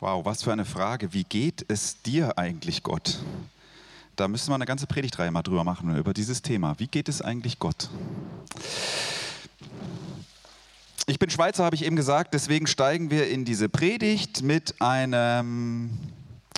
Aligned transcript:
Wow, 0.00 0.24
was 0.24 0.42
für 0.42 0.52
eine 0.52 0.64
Frage. 0.64 1.12
Wie 1.12 1.24
geht 1.24 1.64
es 1.68 2.02
dir 2.02 2.36
eigentlich, 2.36 2.82
Gott? 2.82 3.20
Da 4.16 4.28
müssen 4.28 4.50
wir 4.50 4.56
eine 4.56 4.66
ganze 4.66 4.86
Predigtreihe 4.86 5.30
mal 5.30 5.42
drüber 5.42 5.64
machen, 5.64 5.96
über 5.96 6.12
dieses 6.12 6.42
Thema. 6.42 6.78
Wie 6.78 6.88
geht 6.88 7.08
es 7.08 7.22
eigentlich 7.22 7.58
Gott? 7.58 7.88
Ich 11.06 11.18
bin 11.18 11.30
Schweizer, 11.30 11.64
habe 11.64 11.76
ich 11.76 11.84
eben 11.84 11.96
gesagt, 11.96 12.34
deswegen 12.34 12.66
steigen 12.66 13.10
wir 13.10 13.28
in 13.28 13.44
diese 13.44 13.68
Predigt 13.68 14.42
mit, 14.42 14.80
einem, 14.80 15.90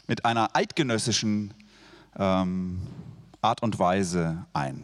mit 0.07 0.25
einer 0.25 0.55
eidgenössischen 0.55 1.53
ähm, 2.19 2.81
Art 3.43 3.63
und 3.63 3.79
Weise 3.79 4.47
ein. 4.53 4.83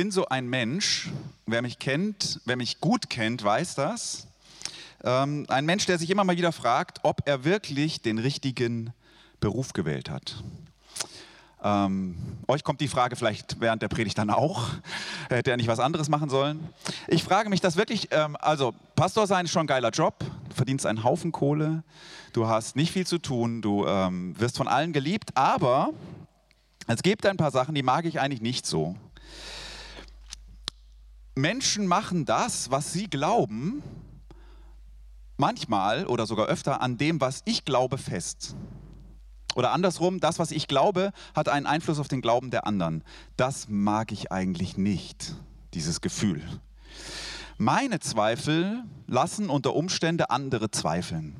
Bin 0.00 0.10
so 0.10 0.24
ein 0.28 0.48
Mensch, 0.48 1.10
wer 1.44 1.60
mich 1.60 1.78
kennt, 1.78 2.40
wer 2.46 2.56
mich 2.56 2.80
gut 2.80 3.10
kennt, 3.10 3.44
weiß 3.44 3.74
das. 3.74 4.28
Ähm, 5.04 5.44
ein 5.48 5.66
Mensch, 5.66 5.84
der 5.84 5.98
sich 5.98 6.08
immer 6.08 6.24
mal 6.24 6.38
wieder 6.38 6.52
fragt, 6.52 7.00
ob 7.02 7.20
er 7.26 7.44
wirklich 7.44 8.00
den 8.00 8.16
richtigen 8.16 8.94
Beruf 9.40 9.74
gewählt 9.74 10.08
hat. 10.08 10.42
Ähm, 11.62 12.16
euch 12.48 12.64
kommt 12.64 12.80
die 12.80 12.88
Frage 12.88 13.14
vielleicht 13.14 13.60
während 13.60 13.82
der 13.82 13.88
Predigt 13.88 14.16
dann 14.16 14.30
auch. 14.30 14.68
Hätte 15.28 15.50
er 15.50 15.58
nicht 15.58 15.68
was 15.68 15.80
anderes 15.80 16.08
machen 16.08 16.30
sollen? 16.30 16.66
Ich 17.06 17.22
frage 17.22 17.50
mich 17.50 17.60
das 17.60 17.76
wirklich, 17.76 18.08
ähm, 18.10 18.38
also 18.40 18.72
Pastor 18.96 19.26
sein 19.26 19.44
ist 19.44 19.50
schon 19.50 19.64
ein 19.64 19.66
geiler 19.66 19.90
Job, 19.90 20.24
du 20.48 20.54
verdienst 20.54 20.86
einen 20.86 21.04
Haufen 21.04 21.30
Kohle, 21.30 21.84
du 22.32 22.48
hast 22.48 22.74
nicht 22.74 22.90
viel 22.90 23.06
zu 23.06 23.18
tun, 23.18 23.60
du 23.60 23.86
ähm, 23.86 24.34
wirst 24.40 24.56
von 24.56 24.66
allen 24.66 24.94
geliebt, 24.94 25.36
aber 25.36 25.90
es 26.86 27.02
gibt 27.02 27.26
ein 27.26 27.36
paar 27.36 27.50
Sachen, 27.50 27.74
die 27.74 27.82
mag 27.82 28.06
ich 28.06 28.18
eigentlich 28.18 28.40
nicht 28.40 28.64
so. 28.64 28.96
Menschen 31.34 31.86
machen 31.86 32.24
das, 32.24 32.70
was 32.70 32.92
sie 32.92 33.08
glauben, 33.08 33.82
manchmal 35.36 36.06
oder 36.06 36.26
sogar 36.26 36.46
öfter 36.46 36.80
an 36.80 36.98
dem, 36.98 37.20
was 37.20 37.42
ich 37.44 37.64
glaube, 37.64 37.98
fest. 37.98 38.56
Oder 39.54 39.72
andersrum, 39.72 40.20
das, 40.20 40.38
was 40.38 40.52
ich 40.52 40.68
glaube, 40.68 41.12
hat 41.34 41.48
einen 41.48 41.66
Einfluss 41.66 41.98
auf 41.98 42.08
den 42.08 42.20
Glauben 42.20 42.50
der 42.50 42.66
anderen. 42.66 43.02
Das 43.36 43.68
mag 43.68 44.12
ich 44.12 44.30
eigentlich 44.30 44.76
nicht, 44.76 45.34
dieses 45.74 46.00
Gefühl. 46.00 46.42
Meine 47.58 48.00
Zweifel 48.00 48.84
lassen 49.06 49.50
unter 49.50 49.74
Umständen 49.74 50.24
andere 50.24 50.70
zweifeln. 50.70 51.36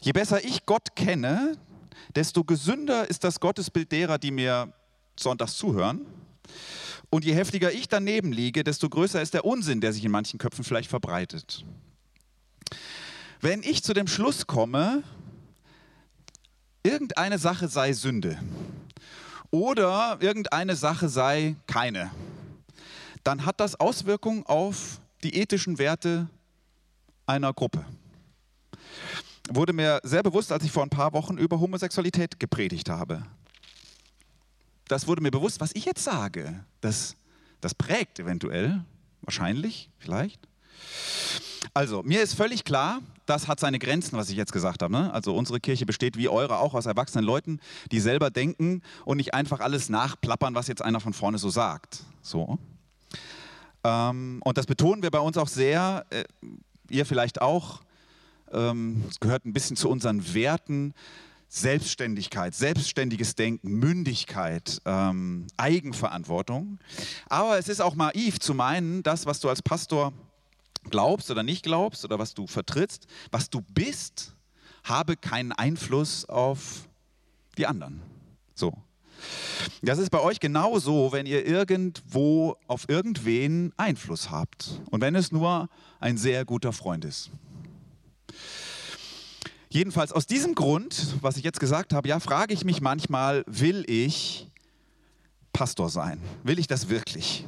Je 0.00 0.12
besser 0.12 0.44
ich 0.44 0.64
Gott 0.64 0.94
kenne, 0.94 1.56
desto 2.14 2.44
gesünder 2.44 3.08
ist 3.08 3.24
das 3.24 3.40
Gottesbild 3.40 3.90
derer, 3.90 4.18
die 4.18 4.30
mir 4.30 4.72
sonntags 5.18 5.56
zuhören 5.56 6.06
und 7.16 7.24
je 7.24 7.32
heftiger 7.32 7.72
ich 7.72 7.88
daneben 7.88 8.30
liege, 8.30 8.62
desto 8.62 8.90
größer 8.90 9.22
ist 9.22 9.32
der 9.32 9.46
Unsinn, 9.46 9.80
der 9.80 9.94
sich 9.94 10.04
in 10.04 10.10
manchen 10.10 10.38
Köpfen 10.38 10.64
vielleicht 10.64 10.90
verbreitet. 10.90 11.64
Wenn 13.40 13.62
ich 13.62 13.82
zu 13.82 13.94
dem 13.94 14.06
Schluss 14.06 14.46
komme, 14.46 15.02
irgendeine 16.82 17.38
Sache 17.38 17.68
sei 17.68 17.94
Sünde 17.94 18.38
oder 19.50 20.18
irgendeine 20.20 20.76
Sache 20.76 21.08
sei 21.08 21.56
keine, 21.66 22.10
dann 23.24 23.46
hat 23.46 23.60
das 23.60 23.80
Auswirkungen 23.80 24.44
auf 24.44 25.00
die 25.22 25.36
ethischen 25.36 25.78
Werte 25.78 26.28
einer 27.24 27.54
Gruppe. 27.54 27.86
Wurde 29.48 29.72
mir 29.72 30.00
sehr 30.02 30.22
bewusst, 30.22 30.52
als 30.52 30.64
ich 30.64 30.70
vor 30.70 30.82
ein 30.82 30.90
paar 30.90 31.14
Wochen 31.14 31.38
über 31.38 31.60
Homosexualität 31.60 32.38
gepredigt 32.38 32.90
habe 32.90 33.22
das 34.88 35.06
wurde 35.06 35.22
mir 35.22 35.30
bewusst, 35.30 35.60
was 35.60 35.72
ich 35.74 35.84
jetzt 35.84 36.04
sage, 36.04 36.64
das, 36.80 37.16
das 37.60 37.74
prägt 37.74 38.18
eventuell, 38.18 38.84
wahrscheinlich, 39.22 39.90
vielleicht. 39.98 40.46
Also, 41.74 42.02
mir 42.02 42.22
ist 42.22 42.34
völlig 42.34 42.64
klar, 42.64 43.00
das 43.26 43.48
hat 43.48 43.58
seine 43.60 43.78
Grenzen, 43.78 44.16
was 44.16 44.30
ich 44.30 44.36
jetzt 44.36 44.52
gesagt 44.52 44.82
habe. 44.82 44.92
Ne? 44.92 45.12
Also, 45.12 45.34
unsere 45.34 45.60
Kirche 45.60 45.86
besteht 45.86 46.16
wie 46.16 46.28
eure 46.28 46.58
auch 46.58 46.74
aus 46.74 46.86
erwachsenen 46.86 47.24
Leuten, 47.24 47.60
die 47.90 48.00
selber 48.00 48.30
denken 48.30 48.82
und 49.04 49.16
nicht 49.16 49.34
einfach 49.34 49.60
alles 49.60 49.88
nachplappern, 49.88 50.54
was 50.54 50.68
jetzt 50.68 50.82
einer 50.82 51.00
von 51.00 51.12
vorne 51.12 51.38
so 51.38 51.50
sagt. 51.50 52.04
So. 52.22 52.58
Ähm, 53.84 54.40
und 54.44 54.58
das 54.58 54.66
betonen 54.66 55.02
wir 55.02 55.10
bei 55.10 55.20
uns 55.20 55.36
auch 55.36 55.48
sehr, 55.48 56.06
äh, 56.10 56.24
ihr 56.88 57.06
vielleicht 57.06 57.40
auch. 57.40 57.80
Ähm, 58.52 59.04
es 59.10 59.18
gehört 59.18 59.44
ein 59.44 59.52
bisschen 59.52 59.76
zu 59.76 59.88
unseren 59.88 60.34
Werten, 60.34 60.94
Selbstständigkeit, 61.48 62.54
selbstständiges 62.54 63.34
Denken, 63.34 63.78
Mündigkeit, 63.78 64.80
ähm, 64.84 65.46
Eigenverantwortung. 65.56 66.78
Aber 67.28 67.58
es 67.58 67.68
ist 67.68 67.80
auch 67.80 67.94
naiv 67.94 68.40
zu 68.40 68.54
meinen, 68.54 69.02
das, 69.02 69.26
was 69.26 69.40
du 69.40 69.48
als 69.48 69.62
Pastor 69.62 70.12
glaubst 70.90 71.30
oder 71.30 71.42
nicht 71.42 71.62
glaubst 71.62 72.04
oder 72.04 72.18
was 72.18 72.34
du 72.34 72.46
vertrittst, 72.46 73.06
was 73.30 73.50
du 73.50 73.60
bist, 73.60 74.34
habe 74.84 75.16
keinen 75.16 75.52
Einfluss 75.52 76.24
auf 76.28 76.88
die 77.58 77.66
anderen. 77.66 78.02
So. 78.54 78.72
Das 79.82 79.98
ist 79.98 80.10
bei 80.10 80.20
euch 80.20 80.40
genauso, 80.40 81.12
wenn 81.12 81.26
ihr 81.26 81.46
irgendwo 81.46 82.56
auf 82.66 82.88
irgendwen 82.88 83.72
Einfluss 83.76 84.30
habt 84.30 84.80
und 84.90 85.00
wenn 85.00 85.14
es 85.14 85.32
nur 85.32 85.68
ein 86.00 86.18
sehr 86.18 86.44
guter 86.44 86.72
Freund 86.72 87.04
ist. 87.04 87.30
Jedenfalls 89.68 90.12
aus 90.12 90.26
diesem 90.26 90.54
Grund, 90.54 91.16
was 91.22 91.36
ich 91.36 91.44
jetzt 91.44 91.60
gesagt 91.60 91.92
habe, 91.92 92.08
ja, 92.08 92.20
frage 92.20 92.54
ich 92.54 92.64
mich 92.64 92.80
manchmal, 92.80 93.44
will 93.46 93.84
ich 93.88 94.48
Pastor 95.52 95.90
sein? 95.90 96.20
Will 96.44 96.58
ich 96.58 96.66
das 96.66 96.88
wirklich? 96.88 97.44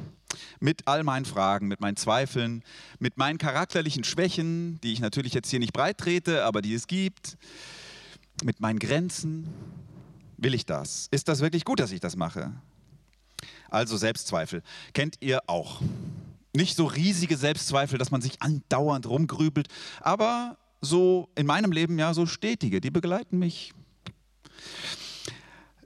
Mit 0.59 0.87
all 0.87 1.03
meinen 1.03 1.25
Fragen, 1.25 1.67
mit 1.67 1.79
meinen 1.79 1.95
Zweifeln, 1.95 2.63
mit 2.99 3.17
meinen 3.17 3.37
charakterlichen 3.37 4.03
Schwächen, 4.03 4.79
die 4.81 4.91
ich 4.91 4.99
natürlich 4.99 5.33
jetzt 5.33 5.49
hier 5.49 5.59
nicht 5.59 5.73
breit 5.73 5.97
trete, 5.97 6.43
aber 6.43 6.61
die 6.61 6.73
es 6.73 6.87
gibt, 6.87 7.37
mit 8.43 8.59
meinen 8.59 8.79
Grenzen. 8.79 9.47
Will 10.37 10.53
ich 10.53 10.65
das? 10.65 11.07
Ist 11.11 11.27
das 11.27 11.39
wirklich 11.39 11.65
gut, 11.65 11.79
dass 11.79 11.91
ich 11.91 11.99
das 11.99 12.15
mache? 12.15 12.51
Also 13.69 13.95
Selbstzweifel. 13.97 14.63
Kennt 14.93 15.17
ihr 15.21 15.41
auch. 15.47 15.81
Nicht 16.53 16.75
so 16.75 16.85
riesige 16.85 17.37
Selbstzweifel, 17.37 17.97
dass 17.97 18.11
man 18.11 18.21
sich 18.21 18.41
andauernd 18.41 19.07
rumgrübelt, 19.07 19.67
aber 20.01 20.57
so 20.81 21.29
in 21.35 21.45
meinem 21.45 21.71
Leben 21.71 21.99
ja 21.99 22.13
so 22.13 22.25
stetige, 22.25 22.81
die 22.81 22.91
begleiten 22.91 23.39
mich 23.39 23.73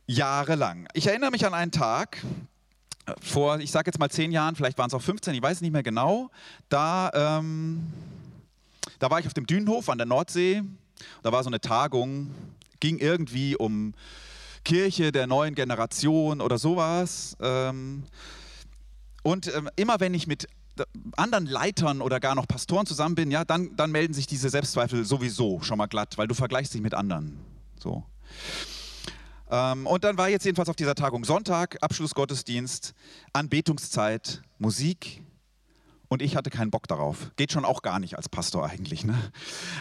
jahrelang. 0.06 0.88
Ich 0.94 1.07
erinnere 1.07 1.31
mich 1.31 1.45
an 1.45 1.54
einen 1.54 1.72
Tag, 1.72 2.24
vor, 3.22 3.60
ich 3.60 3.72
sage 3.72 3.90
jetzt 3.90 4.00
mal 4.00 4.10
zehn 4.10 4.31
Jahren, 4.31 4.56
vielleicht 4.56 4.78
waren 4.78 4.88
es 4.88 4.94
auch 4.94 5.01
15, 5.01 5.34
ich 5.34 5.42
weiß 5.42 5.62
nicht 5.62 5.72
mehr 5.72 5.84
genau, 5.84 6.30
da, 6.69 7.12
ähm, 7.13 7.92
da 9.00 9.10
war 9.10 9.19
ich 9.19 9.28
auf 9.28 9.34
dem 9.34 9.45
Dünenhof 9.45 9.90
an 9.90 9.98
der 9.98 10.07
Nordsee, 10.07 10.63
da 11.22 11.31
war 11.31 11.44
so 11.44 11.50
eine 11.50 11.60
Tagung, 11.60 12.34
ging 12.80 12.98
irgendwie 13.00 13.56
um 13.56 13.94
Kirche 14.63 15.12
der 15.12 15.28
neuen 15.28 15.56
Generation 15.56 16.39
oder 16.39 16.57
sowas. 16.57 17.36
Ähm, 17.42 18.04
und 19.22 19.54
ähm, 19.54 19.69
immer 19.75 20.00
wenn 20.00 20.13
ich 20.13 20.28
mit 20.28 20.48
anderen 21.16 21.46
Leitern 21.46 22.02
oder 22.02 22.20
gar 22.20 22.36
noch 22.36 22.48
Pastoren 22.48 22.86
zusammen 22.86 23.16
bin, 23.16 23.31
ja, 23.31 23.46
dann, 23.46 23.75
dann 23.75 23.92
melden 23.92 24.14
sich 24.14 24.28
diese 24.28 24.50
Selbstzweifel 24.50 25.06
sowieso 25.06 25.62
schon 25.62 25.78
mal 25.78 25.88
glatt, 25.88 26.18
weil 26.18 26.28
du 26.28 26.34
vergleichst 26.34 26.74
dich 26.74 26.81
mit 26.81 26.94
anderen. 26.94 27.38
So. 27.80 28.04
Ähm, 29.52 29.86
und 29.86 30.04
dann 30.04 30.18
war 30.18 30.30
jetzt 30.30 30.46
jedenfalls 30.46 30.70
auf 30.70 30.75
dieser 30.75 30.96
Tagung 30.96 31.25
Sonntag, 31.25 31.78
Abschlussgottesdienst, 31.81 32.94
Anbetungszeit, 33.34 34.42
Musik, 34.58 35.22
und 36.14 36.22
ich 36.22 36.36
hatte 36.36 36.52
keinen 36.52 36.70
Bock 36.70 36.88
darauf. 36.88 37.31
Geht 37.38 37.52
schon 37.52 37.66
auch 37.66 37.81
gar 37.81 37.98
nicht 37.98 38.18
als 38.18 38.30
Pastor 38.30 38.70
eigentlich. 38.70 39.04
Ne? 39.04 39.18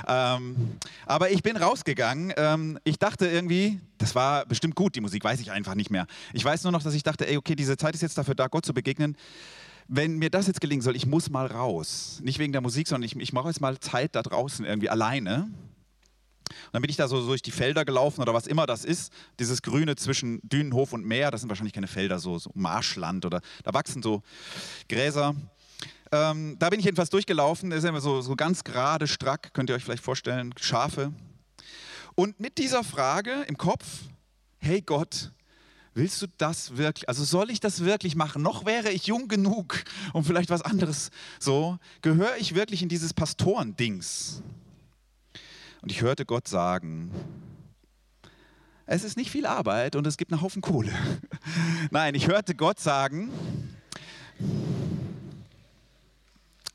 Ähm, 0.09 0.79
aber 1.05 1.31
ich 1.31 1.43
bin 1.43 1.59
rausgegangen. 1.59 2.33
Ähm, 2.39 2.79
ich 2.85 2.99
dachte 2.99 3.27
irgendwie, 3.27 3.81
das 3.99 4.15
war 4.15 4.47
bestimmt 4.47 4.75
gut, 4.75 4.97
die 4.97 5.03
Musik, 5.03 5.23
weiß 5.23 5.41
ich 5.41 5.53
einfach 5.53 5.75
nicht 5.75 5.91
mehr. 5.91 6.07
Ich 6.33 6.43
weiß 6.43 6.63
nur 6.63 6.73
noch, 6.73 6.83
dass 6.83 6.95
ich 6.95 7.03
dachte, 7.03 7.29
ey, 7.29 7.37
okay, 7.37 7.55
diese 7.55 7.77
Zeit 7.77 7.95
ist 7.95 8.01
jetzt 8.01 8.17
dafür 8.17 8.35
da, 8.35 8.47
Gott 8.47 8.65
zu 8.65 8.73
begegnen. 8.73 9.15
Wenn 9.89 10.19
mir 10.19 10.31
das 10.31 10.47
jetzt 10.47 10.61
gelingen 10.61 10.83
soll, 10.83 10.97
ich 10.97 11.07
muss 11.07 11.31
mal 11.31 11.47
raus. 11.47 12.21
Nicht 12.23 12.39
wegen 12.39 12.53
der 12.53 12.61
Musik, 12.61 12.89
sondern 12.89 13.05
ich, 13.05 13.17
ich 13.17 13.33
mache 13.33 13.49
jetzt 13.49 13.61
mal 13.61 13.79
Zeit 13.81 14.15
da 14.15 14.23
draußen 14.23 14.65
irgendwie 14.65 14.89
alleine. 14.89 15.49
Und 16.67 16.75
dann 16.75 16.83
bin 16.83 16.91
ich 16.91 16.97
da 16.97 17.09
so 17.09 17.25
durch 17.27 17.43
die 17.43 17.51
Felder 17.51 17.85
gelaufen 17.85 18.21
oder 18.21 18.35
was 18.35 18.47
immer 18.47 18.67
das 18.67 18.85
ist, 18.85 19.13
dieses 19.39 19.63
Grüne 19.63 19.97
zwischen 19.97 20.41
Dünenhof 20.43 20.93
und 20.93 21.05
Meer, 21.05 21.31
das 21.31 21.41
sind 21.41 21.49
wahrscheinlich 21.49 21.73
keine 21.73 21.87
Felder, 21.87 22.19
so, 22.19 22.39
so 22.39 22.51
Marschland 22.55 23.25
oder 23.25 23.41
da 23.65 23.75
wachsen 23.75 24.03
so 24.03 24.23
Gräser. 24.89 25.35
Ähm, 26.11 26.57
da 26.59 26.69
bin 26.69 26.79
ich 26.79 26.85
jedenfalls 26.85 27.11
durchgelaufen, 27.11 27.71
das 27.71 27.81
ist 27.81 27.89
immer 27.89 28.01
so, 28.01 28.21
so 28.21 28.37
ganz 28.37 28.65
gerade, 28.65 29.07
strack, 29.07 29.55
könnt 29.55 29.71
ihr 29.71 29.77
euch 29.77 29.85
vielleicht 29.85 30.05
vorstellen, 30.05 30.55
Schafe. 30.59 31.13
Und 32.15 32.39
mit 32.39 32.59
dieser 32.59 32.85
Frage 32.85 33.45
im 33.49 33.57
Kopf, 33.57 33.87
hey 34.59 34.83
Gott, 34.83 35.33
willst 35.95 36.23
du 36.23 36.27
das 36.39 36.77
wirklich, 36.77 37.09
also 37.09 37.25
soll 37.25 37.51
ich 37.51 37.61
das 37.61 37.85
wirklich 37.85 38.17
machen? 38.17 38.43
Noch 38.43 38.65
wäre 38.65 38.91
ich 38.91 39.07
jung 39.07 39.29
genug, 39.29 39.85
um 40.13 40.25
vielleicht 40.25 40.51
was 40.51 40.63
anderes 40.63 41.11
so, 41.39 41.79
gehöre 42.01 42.37
ich 42.39 42.55
wirklich 42.55 42.83
in 42.83 42.89
dieses 42.89 43.13
Pastorendings? 43.15 44.43
Und 45.83 45.91
ich 45.91 46.01
hörte 46.01 46.25
Gott 46.25 46.49
sagen, 46.49 47.11
es 48.87 49.05
ist 49.05 49.17
nicht 49.17 49.31
viel 49.31 49.47
Arbeit 49.47 49.97
und 49.97 50.07
es 50.07 50.17
gibt 50.17 50.33
einen 50.33 50.43
Haufen 50.43 50.63
Kohle. 50.63 50.93
Nein, 51.91 52.15
ich 52.15 52.29
hörte 52.29 52.55
Gott 52.55 52.79
sagen, 52.79 53.31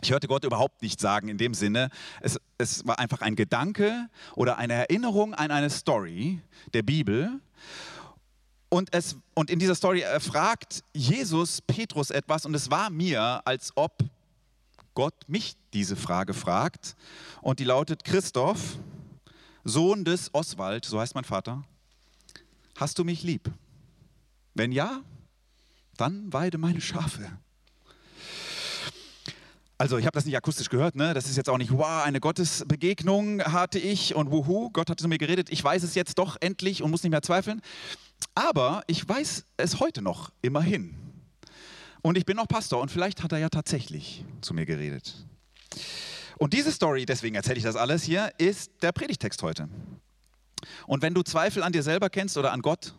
ich 0.02 0.12
hörte 0.12 0.28
Gott 0.28 0.46
überhaupt 0.46 0.82
nicht 0.82 1.00
sagen 1.00 1.28
in 1.28 1.38
dem 1.38 1.54
Sinne, 1.54 1.90
es, 2.22 2.40
es 2.58 2.86
war 2.86 3.00
einfach 3.00 3.22
ein 3.22 3.36
Gedanke 3.36 4.10
oder 4.36 4.58
eine 4.58 4.74
Erinnerung 4.74 5.34
an 5.34 5.52
eine 5.52 5.70
Story 5.70 6.40
der 6.74 6.84
Bibel. 6.84 7.40
Und, 8.70 8.94
es, 8.94 9.16
und 9.34 9.50
in 9.50 9.60
dieser 9.60 9.76
Story 9.76 10.04
fragt 10.20 10.84
Jesus 10.94 11.62
Petrus 11.62 12.10
etwas 12.10 12.46
und 12.46 12.54
es 12.54 12.70
war 12.70 12.90
mir, 12.90 13.42
als 13.46 13.72
ob 13.76 13.94
Gott 14.94 15.16
mich 15.28 15.56
diese 15.74 15.96
Frage 15.96 16.34
fragt. 16.34 16.96
Und 17.42 17.60
die 17.60 17.64
lautet, 17.64 18.04
Christoph, 18.04 18.78
Sohn 19.64 20.04
des 20.04 20.34
Oswald, 20.34 20.86
so 20.86 21.00
heißt 21.00 21.16
mein 21.16 21.24
Vater, 21.24 21.64
hast 22.76 23.00
du 23.00 23.04
mich 23.04 23.24
lieb? 23.24 23.50
Wenn 24.54 24.72
ja, 24.72 25.02
dann 25.98 26.32
weide 26.34 26.58
meine 26.58 26.82
Schafe. 26.82 27.30
Also 29.80 30.00
ich 30.00 30.08
habe 30.08 30.16
das 30.16 30.26
nicht 30.26 30.36
akustisch 30.36 30.70
gehört, 30.70 30.96
ne? 30.96 31.14
das 31.14 31.30
ist 31.30 31.38
jetzt 31.38 31.50
auch 31.50 31.60
nicht, 31.60 31.72
wow, 31.72 32.04
eine 32.04 32.20
Gottesbegegnung 32.20 33.44
hatte 33.44 33.78
ich 33.78 34.16
und 34.16 34.32
wuhu, 34.32 34.72
Gott 34.72 34.90
hat 34.90 35.00
zu 35.00 35.08
mir 35.08 35.20
geredet, 35.20 35.52
ich 35.52 35.64
weiß 35.64 35.84
es 35.84 35.94
jetzt 35.94 36.18
doch 36.18 36.38
endlich 36.40 36.82
und 36.82 36.90
muss 36.90 37.04
nicht 37.04 37.12
mehr 37.12 37.22
zweifeln. 37.22 37.62
Aber 38.36 38.84
ich 38.88 39.08
weiß 39.08 39.46
es 39.58 39.80
heute 39.80 40.02
noch, 40.02 40.32
immerhin. 40.42 40.96
Und 42.02 42.18
ich 42.18 42.26
bin 42.26 42.38
noch 42.38 42.48
Pastor 42.48 42.82
und 42.82 42.92
vielleicht 42.92 43.24
hat 43.24 43.32
er 43.32 43.40
ja 43.40 43.50
tatsächlich 43.50 44.24
zu 44.42 44.54
mir 44.54 44.66
geredet. 44.66 45.26
Und 46.38 46.54
diese 46.54 46.72
Story, 46.72 47.06
deswegen 47.06 47.36
erzähle 47.36 47.58
ich 47.58 47.64
das 47.64 47.76
alles 47.76 48.04
hier, 48.04 48.32
ist 48.38 48.72
der 48.82 48.92
Predigtext 48.92 49.42
heute. 49.42 49.68
Und 50.86 51.02
wenn 51.02 51.14
du 51.14 51.24
Zweifel 51.24 51.64
an 51.64 51.74
dir 51.74 51.84
selber 51.84 52.10
kennst 52.10 52.38
oder 52.38 52.52
an 52.52 52.62
Gott, 52.62 52.94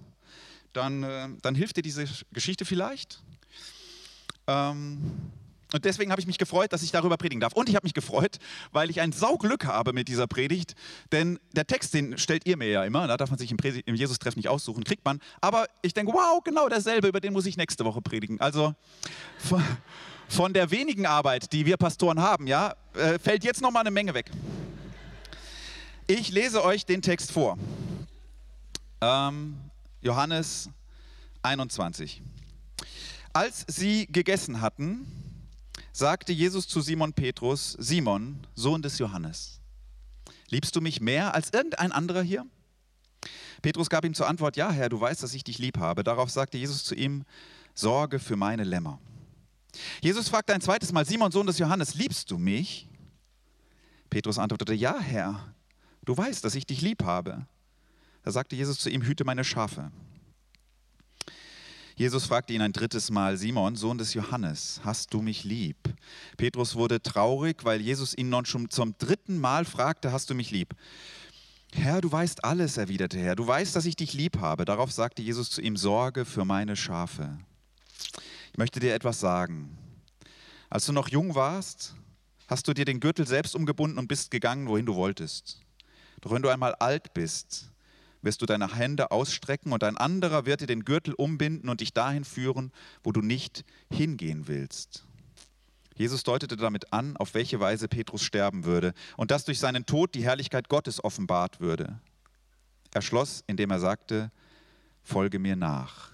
dann, 0.72 1.02
äh, 1.02 1.28
dann 1.42 1.54
hilft 1.54 1.76
dir 1.76 1.82
diese 1.82 2.04
Geschichte 2.32 2.64
vielleicht. 2.64 3.22
Ähm, 4.46 5.30
und 5.72 5.84
deswegen 5.84 6.10
habe 6.10 6.20
ich 6.20 6.26
mich 6.26 6.38
gefreut, 6.38 6.72
dass 6.72 6.82
ich 6.82 6.92
darüber 6.92 7.16
predigen 7.18 7.40
darf. 7.40 7.52
Und 7.52 7.68
ich 7.68 7.74
habe 7.74 7.84
mich 7.84 7.92
gefreut, 7.92 8.38
weil 8.72 8.88
ich 8.88 9.00
ein 9.00 9.12
Sauglück 9.12 9.66
habe 9.66 9.92
mit 9.92 10.08
dieser 10.08 10.26
Predigt. 10.26 10.74
Denn 11.12 11.38
der 11.52 11.66
Text, 11.66 11.92
den 11.92 12.16
stellt 12.16 12.46
ihr 12.46 12.56
mir 12.56 12.68
ja 12.68 12.84
immer, 12.84 13.06
da 13.06 13.16
darf 13.18 13.30
man 13.30 13.38
sich 13.38 13.50
im, 13.50 13.58
im 13.84 13.94
Jesus-Treff 13.94 14.36
nicht 14.36 14.48
aussuchen, 14.48 14.82
kriegt 14.84 15.04
man. 15.04 15.20
Aber 15.42 15.66
ich 15.82 15.92
denke, 15.92 16.12
wow, 16.12 16.42
genau 16.42 16.68
derselbe, 16.68 17.08
über 17.08 17.20
den 17.20 17.34
muss 17.34 17.44
ich 17.44 17.58
nächste 17.58 17.84
Woche 17.84 18.00
predigen. 18.00 18.40
Also 18.40 18.74
von, 19.38 19.62
von 20.28 20.54
der 20.54 20.70
wenigen 20.70 21.04
Arbeit, 21.04 21.52
die 21.52 21.66
wir 21.66 21.76
Pastoren 21.76 22.20
haben, 22.20 22.46
ja, 22.46 22.74
äh, 22.94 23.18
fällt 23.18 23.44
jetzt 23.44 23.60
nochmal 23.60 23.82
eine 23.82 23.90
Menge 23.90 24.14
weg. 24.14 24.30
Ich 26.06 26.30
lese 26.30 26.64
euch 26.64 26.86
den 26.86 27.02
Text 27.02 27.30
vor. 27.30 27.58
Ähm, 29.02 29.58
Johannes 30.00 30.70
21. 31.42 32.22
Als 33.34 33.66
sie 33.68 34.06
gegessen 34.06 34.62
hatten, 34.62 35.06
sagte 35.98 36.32
Jesus 36.32 36.68
zu 36.68 36.80
Simon 36.80 37.12
Petrus, 37.12 37.72
Simon, 37.76 38.46
Sohn 38.54 38.82
des 38.82 39.00
Johannes, 39.00 39.60
liebst 40.48 40.76
du 40.76 40.80
mich 40.80 41.00
mehr 41.00 41.34
als 41.34 41.50
irgendein 41.52 41.90
anderer 41.90 42.22
hier? 42.22 42.46
Petrus 43.62 43.90
gab 43.90 44.04
ihm 44.04 44.14
zur 44.14 44.28
Antwort, 44.28 44.56
ja 44.56 44.70
Herr, 44.70 44.90
du 44.90 45.00
weißt, 45.00 45.24
dass 45.24 45.34
ich 45.34 45.42
dich 45.42 45.58
lieb 45.58 45.76
habe. 45.78 46.04
Darauf 46.04 46.30
sagte 46.30 46.56
Jesus 46.56 46.84
zu 46.84 46.94
ihm, 46.94 47.24
sorge 47.74 48.20
für 48.20 48.36
meine 48.36 48.62
Lämmer. 48.62 49.00
Jesus 50.00 50.28
fragte 50.28 50.54
ein 50.54 50.60
zweites 50.60 50.92
Mal, 50.92 51.04
Simon, 51.04 51.32
Sohn 51.32 51.48
des 51.48 51.58
Johannes, 51.58 51.96
liebst 51.96 52.30
du 52.30 52.38
mich? 52.38 52.88
Petrus 54.08 54.38
antwortete, 54.38 54.74
ja 54.74 55.00
Herr, 55.00 55.52
du 56.04 56.16
weißt, 56.16 56.44
dass 56.44 56.54
ich 56.54 56.64
dich 56.64 56.80
lieb 56.80 57.02
habe. 57.02 57.44
Da 58.22 58.30
sagte 58.30 58.54
Jesus 58.54 58.78
zu 58.78 58.88
ihm, 58.88 59.02
hüte 59.02 59.24
meine 59.24 59.42
Schafe. 59.42 59.90
Jesus 61.98 62.26
fragte 62.26 62.52
ihn 62.52 62.62
ein 62.62 62.72
drittes 62.72 63.10
Mal, 63.10 63.36
Simon, 63.36 63.74
Sohn 63.74 63.98
des 63.98 64.14
Johannes, 64.14 64.80
hast 64.84 65.12
du 65.12 65.20
mich 65.20 65.42
lieb? 65.42 65.76
Petrus 66.36 66.76
wurde 66.76 67.02
traurig, 67.02 67.64
weil 67.64 67.80
Jesus 67.80 68.16
ihn 68.16 68.28
nun 68.28 68.46
schon 68.46 68.70
zum 68.70 68.96
dritten 68.98 69.36
Mal 69.36 69.64
fragte, 69.64 70.12
hast 70.12 70.30
du 70.30 70.34
mich 70.36 70.52
lieb? 70.52 70.76
Herr, 71.72 72.00
du 72.00 72.12
weißt 72.12 72.44
alles, 72.44 72.76
erwiderte 72.76 73.18
er, 73.18 73.34
du 73.34 73.44
weißt, 73.44 73.74
dass 73.74 73.84
ich 73.84 73.96
dich 73.96 74.12
lieb 74.12 74.38
habe. 74.38 74.64
Darauf 74.64 74.92
sagte 74.92 75.22
Jesus 75.22 75.50
zu 75.50 75.60
ihm, 75.60 75.76
Sorge 75.76 76.24
für 76.24 76.44
meine 76.44 76.76
Schafe. 76.76 77.36
Ich 78.52 78.58
möchte 78.58 78.78
dir 78.78 78.94
etwas 78.94 79.18
sagen. 79.18 79.76
Als 80.70 80.86
du 80.86 80.92
noch 80.92 81.08
jung 81.08 81.34
warst, 81.34 81.96
hast 82.46 82.68
du 82.68 82.74
dir 82.74 82.84
den 82.84 83.00
Gürtel 83.00 83.26
selbst 83.26 83.56
umgebunden 83.56 83.98
und 83.98 84.06
bist 84.06 84.30
gegangen, 84.30 84.68
wohin 84.68 84.86
du 84.86 84.94
wolltest. 84.94 85.62
Doch 86.20 86.30
wenn 86.30 86.42
du 86.42 86.48
einmal 86.48 86.76
alt 86.76 87.12
bist, 87.12 87.72
wirst 88.22 88.42
du 88.42 88.46
deine 88.46 88.74
Hände 88.74 89.10
ausstrecken 89.10 89.72
und 89.72 89.84
ein 89.84 89.96
anderer 89.96 90.46
wird 90.46 90.60
dir 90.60 90.66
den 90.66 90.84
Gürtel 90.84 91.14
umbinden 91.14 91.68
und 91.68 91.80
dich 91.80 91.92
dahin 91.92 92.24
führen, 92.24 92.72
wo 93.02 93.12
du 93.12 93.20
nicht 93.20 93.64
hingehen 93.90 94.48
willst. 94.48 95.04
Jesus 95.94 96.22
deutete 96.22 96.56
damit 96.56 96.92
an, 96.92 97.16
auf 97.16 97.34
welche 97.34 97.58
Weise 97.58 97.88
Petrus 97.88 98.22
sterben 98.22 98.64
würde 98.64 98.94
und 99.16 99.30
dass 99.30 99.44
durch 99.44 99.58
seinen 99.58 99.84
Tod 99.84 100.14
die 100.14 100.22
Herrlichkeit 100.22 100.68
Gottes 100.68 101.02
offenbart 101.02 101.60
würde. 101.60 101.98
Er 102.94 103.02
schloss, 103.02 103.42
indem 103.46 103.70
er 103.70 103.80
sagte, 103.80 104.30
folge 105.02 105.38
mir 105.38 105.56
nach. 105.56 106.12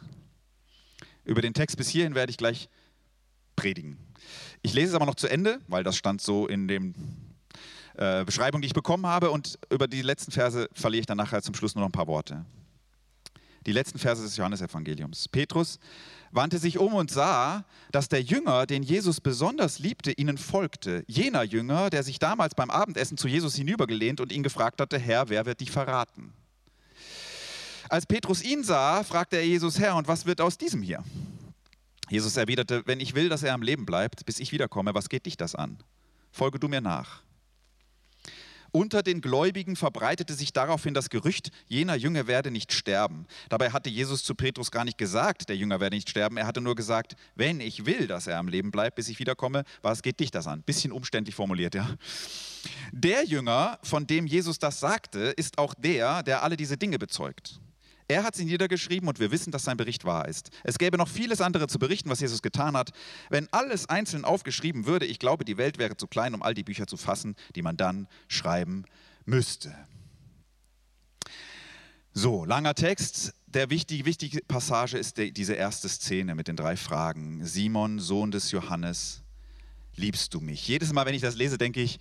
Über 1.25 1.43
den 1.43 1.55
Text 1.55 1.77
bis 1.77 1.89
hierhin 1.89 2.15
werde 2.15 2.31
ich 2.31 2.39
gleich 2.39 2.69
predigen. 3.57 3.99
Ich 4.63 4.73
lese 4.73 4.91
es 4.91 4.95
aber 4.95 5.07
noch 5.07 5.15
zu 5.15 5.29
Ende, 5.29 5.61
weil 5.69 5.85
das 5.85 5.97
stand 5.97 6.21
so 6.21 6.47
in 6.47 6.67
dem 6.67 6.95
äh, 7.97 8.25
Beschreibung, 8.25 8.61
die 8.61 8.67
ich 8.67 8.75
bekommen 8.75 9.07
habe. 9.07 9.31
Und 9.31 9.59
über 9.71 9.89
die 9.89 10.03
letzten 10.03 10.33
Verse 10.33 10.69
verliere 10.73 11.01
ich 11.01 11.07
dann 11.07 11.19
nachher 11.19 11.43
zum 11.43 11.55
Schluss 11.55 11.75
nur 11.75 11.83
noch 11.83 11.89
ein 11.89 11.93
paar 11.93 12.07
Worte. 12.07 12.45
Die 13.67 13.73
letzten 13.73 13.99
Verse 13.99 14.23
des 14.23 14.37
Johannesevangeliums. 14.37 15.29
Petrus 15.29 15.79
wandte 16.31 16.59
sich 16.59 16.79
um 16.79 16.95
und 16.95 17.11
sah, 17.11 17.65
dass 17.93 18.09
der 18.09 18.21
Jünger, 18.21 18.67
den 18.67 18.83
Jesus 18.83 19.21
besonders 19.21 19.79
liebte, 19.79 20.13
ihnen 20.13 20.37
folgte. 20.37 21.05
Jener 21.07 21.43
Jünger, 21.45 21.89
der 21.89 22.03
sich 22.03 22.19
damals 22.19 22.55
beim 22.55 22.71
Abendessen 22.71 23.17
zu 23.17 23.29
Jesus 23.29 23.55
hinübergelehnt 23.55 24.21
und 24.21 24.33
ihn 24.33 24.43
gefragt 24.43 24.81
hatte, 24.81 24.99
Herr, 24.99 25.29
wer 25.29 25.47
wird 25.47 25.61
dich 25.61 25.71
verraten? 25.71 26.35
Als 27.89 28.07
Petrus 28.07 28.43
ihn 28.43 28.65
sah, 28.65 29.05
fragte 29.05 29.37
er 29.37 29.47
Jesus, 29.47 29.79
Herr, 29.79 29.97
und 29.97 30.09
was 30.09 30.27
wird 30.27 30.41
aus 30.41 30.59
diesem 30.59 30.83
hier? 30.83 31.03
Jesus 32.11 32.37
erwiderte, 32.37 32.83
wenn 32.87 33.01
ich 33.01 33.15
will, 33.15 33.29
dass 33.29 33.43
er 33.43 33.55
am 33.55 33.63
Leben 33.63 33.87
bleibt, 33.87 34.27
bis 34.27 34.41
ich 34.41 34.53
wiederkomme, 34.53 34.95
was 34.95 35.09
geht 35.09 35.27
dich 35.27 35.37
das 35.37 35.55
an? 35.55 35.79
Folge 36.33 36.59
du 36.59 36.69
mir 36.69 36.81
nach. 36.81 37.24
Unter 38.77 39.05
den 39.05 39.21
Gläubigen 39.21 39.77
verbreitete 39.77 40.35
sich 40.35 40.53
daraufhin 40.53 40.95
das 40.95 41.09
Gerücht, 41.09 41.53
jener 41.69 41.95
Jünger 41.95 42.27
werde 42.27 42.51
nicht 42.51 42.73
sterben. 42.73 43.29
Dabei 43.49 43.71
hatte 43.71 43.89
Jesus 43.89 44.25
zu 44.25 44.35
Petrus 44.35 44.73
gar 44.73 44.85
nicht 44.85 44.99
gesagt, 44.99 45.49
der 45.49 45.57
Jünger 45.57 45.79
werde 45.79 45.95
nicht 45.95 46.11
sterben. 46.11 46.37
Er 46.39 46.45
hatte 46.49 46.61
nur 46.61 46.75
gesagt, 46.75 47.15
wenn 47.37 47.61
ich 47.61 47.87
will, 47.87 48.09
dass 48.09 48.27
er 48.27 48.37
am 48.37 48.49
Leben 48.49 48.73
bleibt, 48.73 48.97
bis 48.97 49.09
ich 49.09 49.21
wiederkomme, 49.21 49.63
was 49.83 50.03
geht 50.03 50.19
dich 50.19 50.33
das 50.33 50.49
an? 50.49 50.63
Bisschen 50.63 50.91
umständlich 50.91 51.37
formuliert, 51.37 51.77
ja. 51.77 51.89
Der 52.91 53.25
Jünger, 53.25 53.79
von 53.85 54.09
dem 54.09 54.27
Jesus 54.27 54.59
das 54.59 54.81
sagte, 54.81 55.21
ist 55.21 55.57
auch 55.57 55.75
der, 55.75 56.25
der 56.25 56.43
alle 56.43 56.57
diese 56.57 56.77
Dinge 56.77 56.99
bezeugt. 56.99 57.61
Er 58.07 58.23
hat 58.23 58.35
sie 58.37 58.45
niedergeschrieben 58.45 59.09
und 59.09 59.19
wir 59.19 59.31
wissen, 59.31 59.51
dass 59.51 59.65
sein 59.65 59.79
Bericht 59.79 60.05
wahr 60.05 60.29
ist. 60.29 60.51
Es 60.63 60.79
gäbe 60.79 60.99
noch 60.99 61.09
vieles 61.09 61.41
andere 61.41 61.69
zu 61.69 61.79
berichten, 61.79 62.11
was 62.11 62.21
Jesus 62.21 62.43
getan 62.43 62.77
hat. 62.77 62.91
Wenn 63.31 63.49
alles 63.51 63.89
einzeln 63.89 64.25
aufgeschrieben 64.25 64.85
würde, 64.85 65.07
ich 65.07 65.19
glaube, 65.19 65.45
die 65.45 65.57
Welt 65.57 65.79
wäre 65.79 65.97
zu 65.97 66.07
klein, 66.07 66.35
um 66.35 66.43
all 66.43 66.55
die 66.55 66.65
Bücher 66.65 66.87
zu 66.87 66.99
fassen, 66.99 67.35
die 67.55 67.63
man 67.63 67.77
dann 67.77 68.07
schreiben 68.29 68.85
müsste. 69.25 69.75
So, 72.13 72.45
langer 72.45 72.75
Text. 72.75 73.33
Der 73.47 73.71
wichtige, 73.71 74.05
wichtige 74.05 74.41
Passage 74.43 74.99
ist 74.99 75.17
die, 75.17 75.33
diese 75.33 75.55
erste 75.55 75.89
Szene 75.89 76.35
mit 76.35 76.49
den 76.49 76.57
drei 76.57 76.77
Fragen. 76.77 77.45
Simon, 77.47 78.01
Sohn 78.01 78.31
des 78.31 78.51
Johannes, 78.51 79.23
liebst 79.97 80.35
du 80.35 80.41
mich? 80.41 80.67
Jedes 80.69 80.93
Mal, 80.93 81.07
wenn 81.07 81.15
ich 81.15 81.23
das 81.23 81.37
lese, 81.37 81.57
denke 81.57 81.81
ich, 81.81 81.99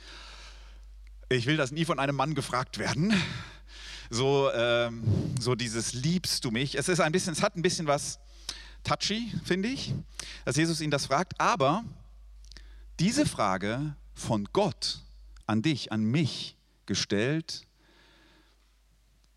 ich 1.29 1.45
will 1.45 1.57
das 1.57 1.72
nie 1.72 1.86
von 1.86 2.00
einem 2.00 2.15
Mann 2.15 2.36
gefragt 2.36 2.77
werden 2.77 3.13
so, 4.10 4.51
ähm, 4.53 5.03
so 5.39 5.55
dieses 5.55 5.93
liebst 5.93 6.43
du 6.45 6.51
mich. 6.51 6.75
Es 6.75 6.89
ist 6.89 7.00
ein 7.00 7.12
bisschen, 7.12 7.33
es 7.33 7.41
hat 7.41 7.55
ein 7.55 7.62
bisschen 7.62 7.88
was 7.88 8.19
touchy, 8.83 9.31
finde 9.43 9.69
ich, 9.69 9.93
dass 10.45 10.55
Jesus 10.55 10.81
ihn 10.81 10.91
das 10.91 11.05
fragt. 11.05 11.39
Aber 11.39 11.83
diese 13.00 13.25
Frage 13.25 13.95
von 14.13 14.48
Gott 14.53 15.00
an 15.48 15.62
dich, 15.62 15.91
an 15.91 16.03
mich 16.03 16.57
gestellt, 16.86 17.65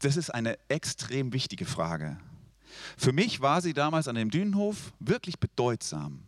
das 0.01 0.17
ist 0.17 0.31
eine 0.31 0.59
extrem 0.69 1.33
wichtige 1.33 1.65
Frage. 1.65 2.19
Für 2.97 3.13
mich 3.13 3.41
war 3.41 3.63
sie 3.63 3.73
damals 3.73 4.09
an 4.09 4.17
dem 4.17 4.31
Dünenhof 4.31 4.93
wirklich 5.01 5.39
bedeutsam. 5.39 6.23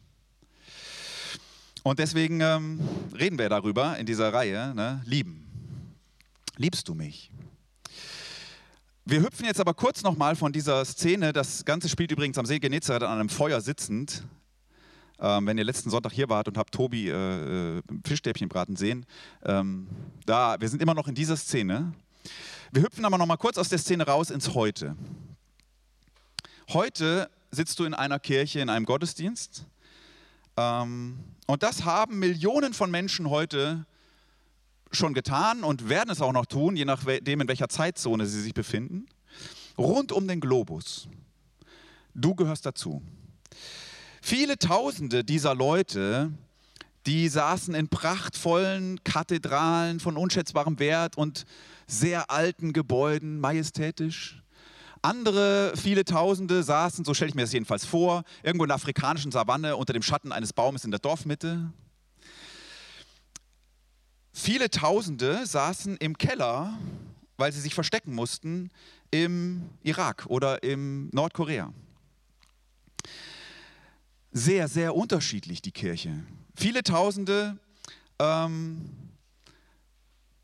Und 1.83 1.99
deswegen 1.99 2.41
ähm, 2.41 2.81
reden 3.15 3.39
wir 3.39 3.49
darüber 3.49 3.97
in 3.99 4.07
dieser 4.07 4.33
Reihe, 4.33 4.75
ne? 4.75 5.03
lieben. 5.05 5.47
Liebst 6.57 6.89
du 6.89 6.95
mich? 6.95 7.31
Wir 9.11 9.23
hüpfen 9.23 9.47
jetzt 9.47 9.59
aber 9.59 9.73
kurz 9.73 10.03
nochmal 10.03 10.37
von 10.37 10.53
dieser 10.53 10.85
Szene. 10.85 11.33
Das 11.33 11.65
Ganze 11.65 11.89
spielt 11.89 12.13
übrigens 12.13 12.37
am 12.37 12.45
See 12.45 12.59
Genezareth 12.59 13.05
an 13.05 13.19
einem 13.19 13.31
Feuer 13.31 13.63
sitzend. 13.63 14.23
Ähm, 15.19 15.47
wenn 15.47 15.57
ihr 15.57 15.65
letzten 15.65 15.89
Sonntag 15.89 16.13
hier 16.13 16.29
wart 16.29 16.47
und 16.47 16.59
habt 16.59 16.75
Tobi 16.75 17.09
äh, 17.09 17.79
äh, 17.79 17.83
Fischstäbchen 18.07 18.51
braten 18.51 18.77
sehen, 18.77 19.07
ähm, 19.47 19.89
da, 20.27 20.61
wir 20.61 20.69
sind 20.69 20.83
immer 20.83 20.93
noch 20.93 21.09
in 21.09 21.15
dieser 21.15 21.39
Szene. 21.39 21.95
Wir 22.71 22.83
hüpfen 22.83 23.03
aber 23.07 23.17
nochmal 23.17 23.39
kurz 23.39 23.57
aus 23.57 23.71
der 23.71 23.79
Szene 23.79 24.05
raus 24.05 24.29
ins 24.29 24.53
Heute. 24.53 24.95
Heute 26.69 27.31
sitzt 27.51 27.79
du 27.79 27.85
in 27.85 27.95
einer 27.95 28.19
Kirche, 28.19 28.61
in 28.61 28.69
einem 28.69 28.85
Gottesdienst. 28.85 29.65
Ähm, 30.59 31.19
und 31.47 31.63
das 31.63 31.87
haben 31.87 32.19
Millionen 32.19 32.75
von 32.75 32.91
Menschen 32.91 33.31
heute 33.31 33.87
schon 34.91 35.15
getan 35.15 35.65
und 35.65 35.89
werden 35.89 36.11
es 36.11 36.21
auch 36.21 36.33
noch 36.33 36.47
tun, 36.47 36.77
je 36.77 36.85
nachdem, 36.85 37.41
in 37.41 37.49
welcher 37.49 37.69
Zeitzone 37.69 38.27
sie 38.27 38.41
sich 38.41 38.55
befinden, 38.55 39.07
rund 39.77 40.13
um 40.13 40.27
den 40.27 40.41
Globus. 40.41 41.09
Du 42.15 42.35
gehörst 42.35 42.67
dazu. 42.67 43.03
Viele 44.21 44.59
Tausende 44.59 45.25
dieser 45.25 45.55
Leute, 45.55 46.33
die 47.07 47.29
saßen 47.29 47.75
in 47.75 47.89
prachtvollen 47.89 49.03
Kathedralen 49.05 50.01
von 50.01 50.17
unschätzbarem 50.17 50.79
Wert 50.79 51.17
und 51.17 51.47
sehr 51.87 52.31
alten 52.31 52.73
Gebäuden, 52.73 53.41
majestätisch. 53.41 54.43
Andere, 55.01 55.73
viele 55.77 56.05
Tausende 56.05 56.63
saßen, 56.63 57.05
so 57.05 57.15
stelle 57.15 57.31
ich 57.31 57.35
mir 57.35 57.43
das 57.43 57.53
jedenfalls 57.53 57.85
vor, 57.85 58.25
irgendwo 58.43 58.65
in 58.65 58.69
der 58.69 58.75
afrikanischen 58.75 59.31
Savanne 59.31 59.77
unter 59.77 59.93
dem 59.93 60.03
Schatten 60.03 60.33
eines 60.33 60.53
Baumes 60.53 60.85
in 60.85 60.91
der 60.91 61.01
Dorfmitte. 61.01 61.73
Viele 64.41 64.71
Tausende 64.71 65.45
saßen 65.47 65.97
im 65.97 66.17
Keller, 66.17 66.79
weil 67.39 67.53
sie 67.53 67.61
sich 67.61 67.75
verstecken 67.75 68.15
mussten, 68.15 68.71
im 69.11 69.69
Irak 69.83 70.27
oder 70.29 70.63
im 70.63 71.11
Nordkorea. 71.13 71.73
Sehr, 74.31 74.69
sehr 74.69 74.95
unterschiedlich 74.95 75.61
die 75.61 75.73
Kirche. 75.73 76.23
Viele 76.55 76.85
Tausende 76.85 77.59
ähm, 78.21 78.89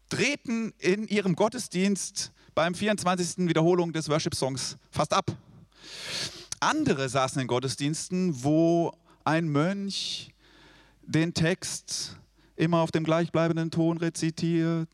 drehten 0.09 0.75
in 0.79 1.07
ihrem 1.07 1.37
Gottesdienst 1.37 2.33
beim 2.57 2.75
24. 2.75 3.47
Wiederholung 3.49 3.93
des 3.93 4.09
Worship-Songs 4.09 4.77
fast 4.91 5.13
ab. 5.13 5.31
Andere 6.59 7.09
saßen 7.09 7.41
in 7.41 7.47
Gottesdiensten, 7.47 8.43
wo 8.43 8.93
ein 9.23 9.49
Mönch 9.49 10.35
den 11.07 11.33
Text 11.33 12.19
immer 12.57 12.79
auf 12.81 12.91
dem 12.91 13.05
gleichbleibenden 13.05 13.71
Ton 13.71 13.99
rezitiert. 13.99 14.89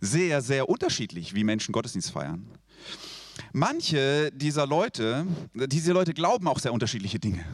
Sehr, 0.00 0.42
sehr 0.42 0.68
unterschiedlich, 0.68 1.34
wie 1.34 1.44
Menschen 1.44 1.72
Gottesdienst 1.72 2.10
feiern. 2.10 2.46
Manche 3.52 4.30
dieser 4.32 4.66
Leute, 4.66 5.26
diese 5.54 5.92
Leute 5.92 6.14
glauben 6.14 6.46
auch 6.46 6.58
sehr 6.58 6.72
unterschiedliche 6.72 7.18
Dinge. 7.18 7.44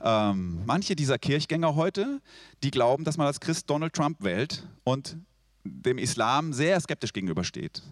Ähm, 0.00 0.62
manche 0.66 0.96
dieser 0.96 1.18
Kirchgänger 1.18 1.74
heute, 1.74 2.20
die 2.62 2.70
glauben, 2.70 3.04
dass 3.04 3.16
man 3.16 3.26
als 3.26 3.40
Christ 3.40 3.68
Donald 3.70 3.92
Trump 3.92 4.22
wählt 4.22 4.66
und 4.84 5.16
dem 5.64 5.98
Islam 5.98 6.52
sehr 6.52 6.80
skeptisch 6.80 7.12
gegenübersteht. 7.12 7.82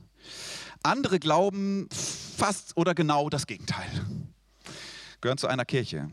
Andere 0.82 1.18
glauben 1.18 1.88
fast 1.90 2.76
oder 2.76 2.94
genau 2.94 3.28
das 3.30 3.46
Gegenteil. 3.46 3.88
Gehören 5.20 5.38
zu 5.38 5.46
einer 5.46 5.64
Kirche. 5.64 6.10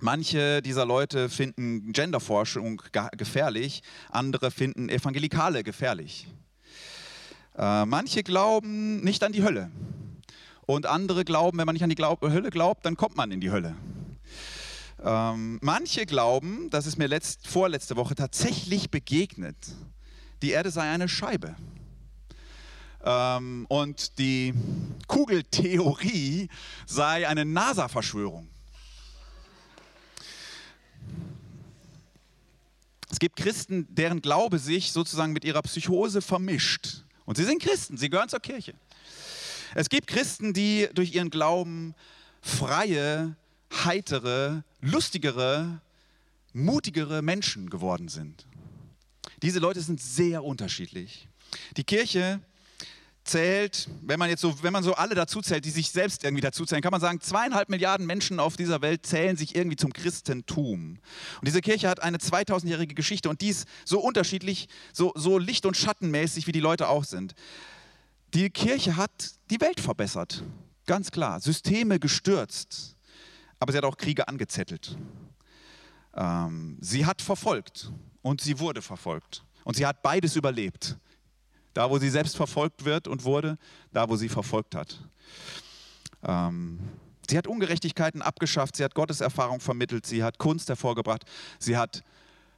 Manche 0.00 0.62
dieser 0.62 0.86
Leute 0.86 1.28
finden 1.28 1.92
Genderforschung 1.92 2.80
gefährlich, 3.16 3.82
andere 4.10 4.52
finden 4.52 4.88
Evangelikale 4.88 5.64
gefährlich. 5.64 6.28
Äh, 7.56 7.84
manche 7.84 8.22
glauben 8.22 9.00
nicht 9.00 9.24
an 9.24 9.32
die 9.32 9.42
Hölle 9.42 9.72
und 10.66 10.86
andere 10.86 11.24
glauben, 11.24 11.58
wenn 11.58 11.66
man 11.66 11.72
nicht 11.72 11.82
an 11.82 11.88
die 11.88 11.96
Glaub 11.96 12.22
Hölle 12.22 12.50
glaubt, 12.50 12.86
dann 12.86 12.96
kommt 12.96 13.16
man 13.16 13.32
in 13.32 13.40
die 13.40 13.50
Hölle. 13.50 13.74
Ähm, 15.04 15.58
manche 15.62 16.06
glauben, 16.06 16.70
das 16.70 16.86
ist 16.86 16.96
mir 16.96 17.08
letzt, 17.08 17.48
vorletzte 17.48 17.96
Woche 17.96 18.14
tatsächlich 18.14 18.92
begegnet, 18.92 19.56
die 20.42 20.50
Erde 20.50 20.70
sei 20.70 20.88
eine 20.90 21.08
Scheibe. 21.08 21.56
Ähm, 23.04 23.66
und 23.68 24.18
die 24.20 24.54
Kugeltheorie 25.08 26.48
sei 26.86 27.26
eine 27.26 27.44
NASA-Verschwörung. 27.44 28.48
Es 33.10 33.18
gibt 33.18 33.36
Christen, 33.36 33.86
deren 33.94 34.20
Glaube 34.20 34.58
sich 34.58 34.92
sozusagen 34.92 35.32
mit 35.32 35.44
ihrer 35.44 35.62
Psychose 35.62 36.20
vermischt. 36.20 37.04
Und 37.24 37.36
sie 37.36 37.44
sind 37.44 37.62
Christen, 37.62 37.96
sie 37.96 38.10
gehören 38.10 38.28
zur 38.28 38.40
Kirche. 38.40 38.74
Es 39.74 39.88
gibt 39.88 40.06
Christen, 40.06 40.52
die 40.52 40.88
durch 40.94 41.14
ihren 41.14 41.30
Glauben 41.30 41.94
freie, 42.40 43.36
heitere, 43.84 44.62
lustigere, 44.80 45.80
mutigere 46.52 47.22
Menschen 47.22 47.70
geworden 47.70 48.08
sind. 48.08 48.46
Diese 49.42 49.58
Leute 49.58 49.80
sind 49.80 50.00
sehr 50.00 50.44
unterschiedlich. 50.44 51.28
Die 51.76 51.84
Kirche 51.84 52.40
zählt, 53.28 53.88
wenn 54.02 54.18
man 54.18 54.28
jetzt 54.28 54.40
so, 54.40 54.62
wenn 54.62 54.72
man 54.72 54.82
so 54.82 54.94
alle 54.94 55.14
dazu 55.14 55.40
zählt, 55.40 55.64
die 55.64 55.70
sich 55.70 55.90
selbst 55.90 56.24
irgendwie 56.24 56.40
dazu 56.40 56.64
zählen, 56.64 56.82
kann 56.82 56.90
man 56.90 57.00
sagen, 57.00 57.20
zweieinhalb 57.20 57.68
Milliarden 57.68 58.06
Menschen 58.06 58.40
auf 58.40 58.56
dieser 58.56 58.80
Welt 58.82 59.06
zählen 59.06 59.36
sich 59.36 59.54
irgendwie 59.54 59.76
zum 59.76 59.92
Christentum. 59.92 60.98
Und 61.40 61.46
diese 61.46 61.60
Kirche 61.60 61.88
hat 61.88 62.00
eine 62.00 62.18
2000-jährige 62.18 62.94
Geschichte 62.94 63.28
und 63.28 63.40
die 63.40 63.48
ist 63.48 63.68
so 63.84 64.00
unterschiedlich, 64.00 64.68
so, 64.92 65.12
so 65.14 65.38
licht- 65.38 65.66
und 65.66 65.76
schattenmäßig, 65.76 66.46
wie 66.46 66.52
die 66.52 66.60
Leute 66.60 66.88
auch 66.88 67.04
sind. 67.04 67.34
Die 68.34 68.50
Kirche 68.50 68.96
hat 68.96 69.10
die 69.50 69.60
Welt 69.60 69.80
verbessert, 69.80 70.42
ganz 70.86 71.10
klar. 71.10 71.40
Systeme 71.40 71.98
gestürzt, 71.98 72.96
aber 73.58 73.72
sie 73.72 73.78
hat 73.78 73.84
auch 73.84 73.96
Kriege 73.96 74.28
angezettelt. 74.28 74.96
Ähm, 76.14 76.78
sie 76.80 77.06
hat 77.06 77.22
verfolgt 77.22 77.92
und 78.22 78.40
sie 78.40 78.58
wurde 78.58 78.82
verfolgt. 78.82 79.44
Und 79.64 79.76
sie 79.76 79.86
hat 79.86 80.02
beides 80.02 80.36
überlebt. 80.36 80.96
Da, 81.78 81.88
wo 81.88 81.98
sie 82.00 82.10
selbst 82.10 82.36
verfolgt 82.36 82.84
wird 82.84 83.06
und 83.06 83.22
wurde, 83.22 83.56
da, 83.92 84.08
wo 84.08 84.16
sie 84.16 84.28
verfolgt 84.28 84.74
hat. 84.74 84.98
Ähm, 86.24 86.80
sie 87.30 87.38
hat 87.38 87.46
Ungerechtigkeiten 87.46 88.20
abgeschafft, 88.20 88.74
sie 88.74 88.82
hat 88.82 88.96
Gotteserfahrung 88.96 89.60
vermittelt, 89.60 90.04
sie 90.04 90.24
hat 90.24 90.38
Kunst 90.38 90.68
hervorgebracht, 90.68 91.22
sie 91.60 91.76
hat 91.76 92.02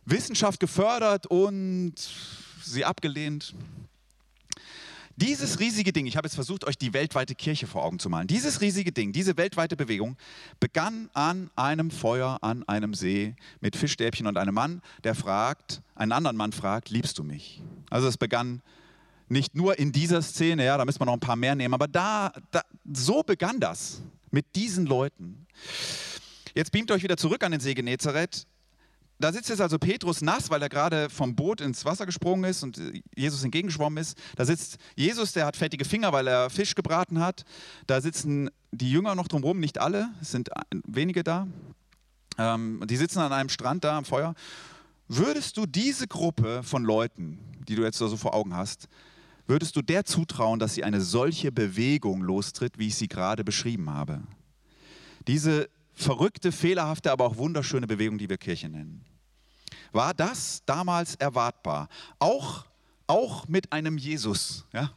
Wissenschaft 0.06 0.58
gefördert 0.58 1.26
und 1.26 1.92
sie 2.64 2.82
abgelehnt. 2.86 3.54
Dieses 5.16 5.60
riesige 5.60 5.92
Ding, 5.92 6.06
ich 6.06 6.16
habe 6.16 6.26
jetzt 6.26 6.36
versucht, 6.36 6.66
euch 6.66 6.78
die 6.78 6.94
weltweite 6.94 7.34
Kirche 7.34 7.66
vor 7.66 7.84
Augen 7.84 7.98
zu 7.98 8.08
malen. 8.08 8.26
Dieses 8.26 8.62
riesige 8.62 8.90
Ding, 8.90 9.12
diese 9.12 9.36
weltweite 9.36 9.76
Bewegung 9.76 10.16
begann 10.60 11.10
an 11.12 11.50
einem 11.56 11.90
Feuer, 11.90 12.38
an 12.40 12.66
einem 12.66 12.94
See 12.94 13.36
mit 13.60 13.76
Fischstäbchen 13.76 14.26
und 14.26 14.38
einem 14.38 14.54
Mann, 14.54 14.80
der 15.04 15.14
fragt, 15.14 15.82
einen 15.94 16.12
anderen 16.12 16.38
Mann 16.38 16.52
fragt, 16.52 16.88
liebst 16.88 17.18
du 17.18 17.22
mich? 17.22 17.62
Also 17.90 18.08
es 18.08 18.16
begann 18.16 18.62
nicht 19.30 19.54
nur 19.54 19.78
in 19.78 19.92
dieser 19.92 20.22
Szene, 20.22 20.64
ja, 20.64 20.76
da 20.76 20.84
müssen 20.84 21.00
wir 21.00 21.06
noch 21.06 21.14
ein 21.14 21.20
paar 21.20 21.36
mehr 21.36 21.54
nehmen, 21.54 21.72
aber 21.72 21.86
da, 21.86 22.32
da, 22.50 22.62
so 22.92 23.22
begann 23.22 23.60
das 23.60 24.02
mit 24.30 24.56
diesen 24.56 24.86
Leuten. 24.86 25.46
Jetzt 26.54 26.72
beamt 26.72 26.90
euch 26.90 27.02
wieder 27.02 27.16
zurück 27.16 27.44
an 27.44 27.52
den 27.52 27.60
See 27.60 27.74
Genezareth. 27.74 28.46
da 29.20 29.32
sitzt 29.32 29.48
jetzt 29.48 29.60
also 29.60 29.78
Petrus 29.78 30.20
nass, 30.20 30.50
weil 30.50 30.60
er 30.62 30.68
gerade 30.68 31.08
vom 31.10 31.36
Boot 31.36 31.60
ins 31.60 31.84
Wasser 31.84 32.06
gesprungen 32.06 32.44
ist 32.44 32.64
und 32.64 32.78
äh, 32.78 33.02
Jesus 33.14 33.44
entgegengeschwommen 33.44 33.98
ist. 33.98 34.18
Da 34.34 34.44
sitzt 34.44 34.78
Jesus, 34.96 35.32
der 35.32 35.46
hat 35.46 35.56
fettige 35.56 35.84
Finger, 35.84 36.12
weil 36.12 36.26
er 36.26 36.50
Fisch 36.50 36.74
gebraten 36.74 37.20
hat. 37.20 37.44
Da 37.86 38.00
sitzen 38.00 38.50
die 38.72 38.90
Jünger 38.90 39.14
noch 39.14 39.28
drumherum, 39.28 39.60
nicht 39.60 39.78
alle, 39.78 40.10
es 40.20 40.32
sind 40.32 40.50
wenige 40.86 41.22
da. 41.22 41.46
Ähm, 42.36 42.82
die 42.86 42.96
sitzen 42.96 43.20
an 43.20 43.32
einem 43.32 43.48
Strand 43.48 43.84
da 43.84 43.96
am 43.96 44.04
Feuer. 44.04 44.34
Würdest 45.06 45.56
du 45.56 45.66
diese 45.66 46.08
Gruppe 46.08 46.62
von 46.62 46.84
Leuten, 46.84 47.38
die 47.68 47.76
du 47.76 47.82
jetzt 47.82 47.98
so 47.98 48.16
vor 48.16 48.34
Augen 48.34 48.56
hast, 48.56 48.88
würdest 49.50 49.76
du 49.76 49.82
der 49.82 50.06
zutrauen, 50.06 50.58
dass 50.58 50.74
sie 50.74 50.84
eine 50.84 51.02
solche 51.02 51.52
Bewegung 51.52 52.22
lostritt, 52.22 52.78
wie 52.78 52.86
ich 52.86 52.94
sie 52.94 53.08
gerade 53.08 53.44
beschrieben 53.44 53.90
habe? 53.90 54.22
Diese 55.26 55.68
verrückte, 55.92 56.52
fehlerhafte, 56.52 57.12
aber 57.12 57.26
auch 57.26 57.36
wunderschöne 57.36 57.86
Bewegung, 57.86 58.16
die 58.16 58.30
wir 58.30 58.38
Kirche 58.38 58.70
nennen. 58.70 59.04
War 59.92 60.14
das 60.14 60.62
damals 60.64 61.16
erwartbar? 61.16 61.88
Auch, 62.18 62.64
auch 63.06 63.48
mit 63.48 63.72
einem 63.72 63.98
Jesus. 63.98 64.64
Ja? 64.72 64.92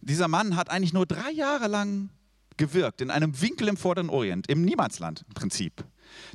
Dieser 0.00 0.28
Mann 0.28 0.56
hat 0.56 0.70
eigentlich 0.70 0.92
nur 0.92 1.04
drei 1.04 1.30
Jahre 1.30 1.66
lang 1.66 2.08
gewirkt, 2.56 3.00
in 3.00 3.10
einem 3.10 3.40
Winkel 3.40 3.68
im 3.68 3.76
Vorderen 3.76 4.08
Orient, 4.10 4.48
im 4.48 4.64
Niemandsland 4.64 5.24
im 5.26 5.34
Prinzip. 5.34 5.84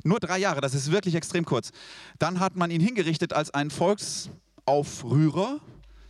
Nur 0.02 0.20
drei 0.20 0.38
Jahre, 0.38 0.60
das 0.60 0.74
ist 0.74 0.90
wirklich 0.90 1.14
extrem 1.14 1.44
kurz. 1.44 1.70
Dann 2.18 2.40
hat 2.40 2.56
man 2.56 2.70
ihn 2.70 2.80
hingerichtet 2.80 3.32
als 3.32 3.52
einen 3.52 3.70
Volksaufrührer. 3.70 5.60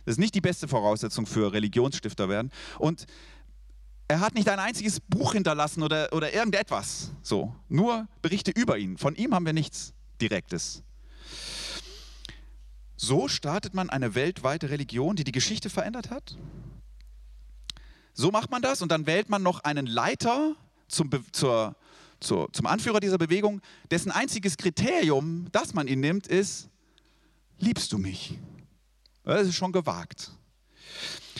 Das 0.07 0.13
ist 0.13 0.19
nicht 0.19 0.35
die 0.35 0.41
beste 0.41 0.69
Voraussetzung 0.69 1.25
für 1.25 1.51
Religionsstifter 1.51 2.29
werden. 2.29 2.49
Und 2.79 3.07
er 4.07 4.21
hat 4.21 4.35
nicht 4.35 4.47
ein 4.47 4.57
einziges 4.57 5.01
Buch 5.01 5.33
hinterlassen 5.33 5.83
oder, 5.83 6.13
oder 6.13 6.33
irgendetwas. 6.33 7.11
So, 7.21 7.53
nur 7.67 8.07
Berichte 8.21 8.51
über 8.51 8.77
ihn. 8.77 8.97
Von 8.97 9.15
ihm 9.15 9.35
haben 9.35 9.45
wir 9.45 9.51
nichts 9.51 9.91
Direktes. 10.21 10.81
So 12.95 13.27
startet 13.27 13.73
man 13.73 13.89
eine 13.89 14.15
weltweite 14.15 14.69
Religion, 14.69 15.17
die 15.17 15.25
die 15.25 15.33
Geschichte 15.33 15.69
verändert 15.69 16.09
hat. 16.09 16.37
So 18.13 18.31
macht 18.31 18.49
man 18.49 18.61
das 18.61 18.81
und 18.81 18.93
dann 18.93 19.07
wählt 19.07 19.27
man 19.27 19.43
noch 19.43 19.65
einen 19.65 19.87
Leiter 19.87 20.55
zum, 20.87 21.09
zur, 21.33 21.75
zur, 22.21 22.47
zum 22.53 22.65
Anführer 22.65 23.01
dieser 23.01 23.17
Bewegung, 23.17 23.59
dessen 23.91 24.11
einziges 24.11 24.55
Kriterium, 24.55 25.49
dass 25.51 25.73
man 25.73 25.89
ihn 25.89 25.99
nimmt, 25.99 26.27
ist, 26.27 26.69
liebst 27.59 27.91
du 27.91 27.97
mich? 27.97 28.39
Das 29.35 29.47
ist 29.47 29.55
schon 29.55 29.73
gewagt. 29.73 30.31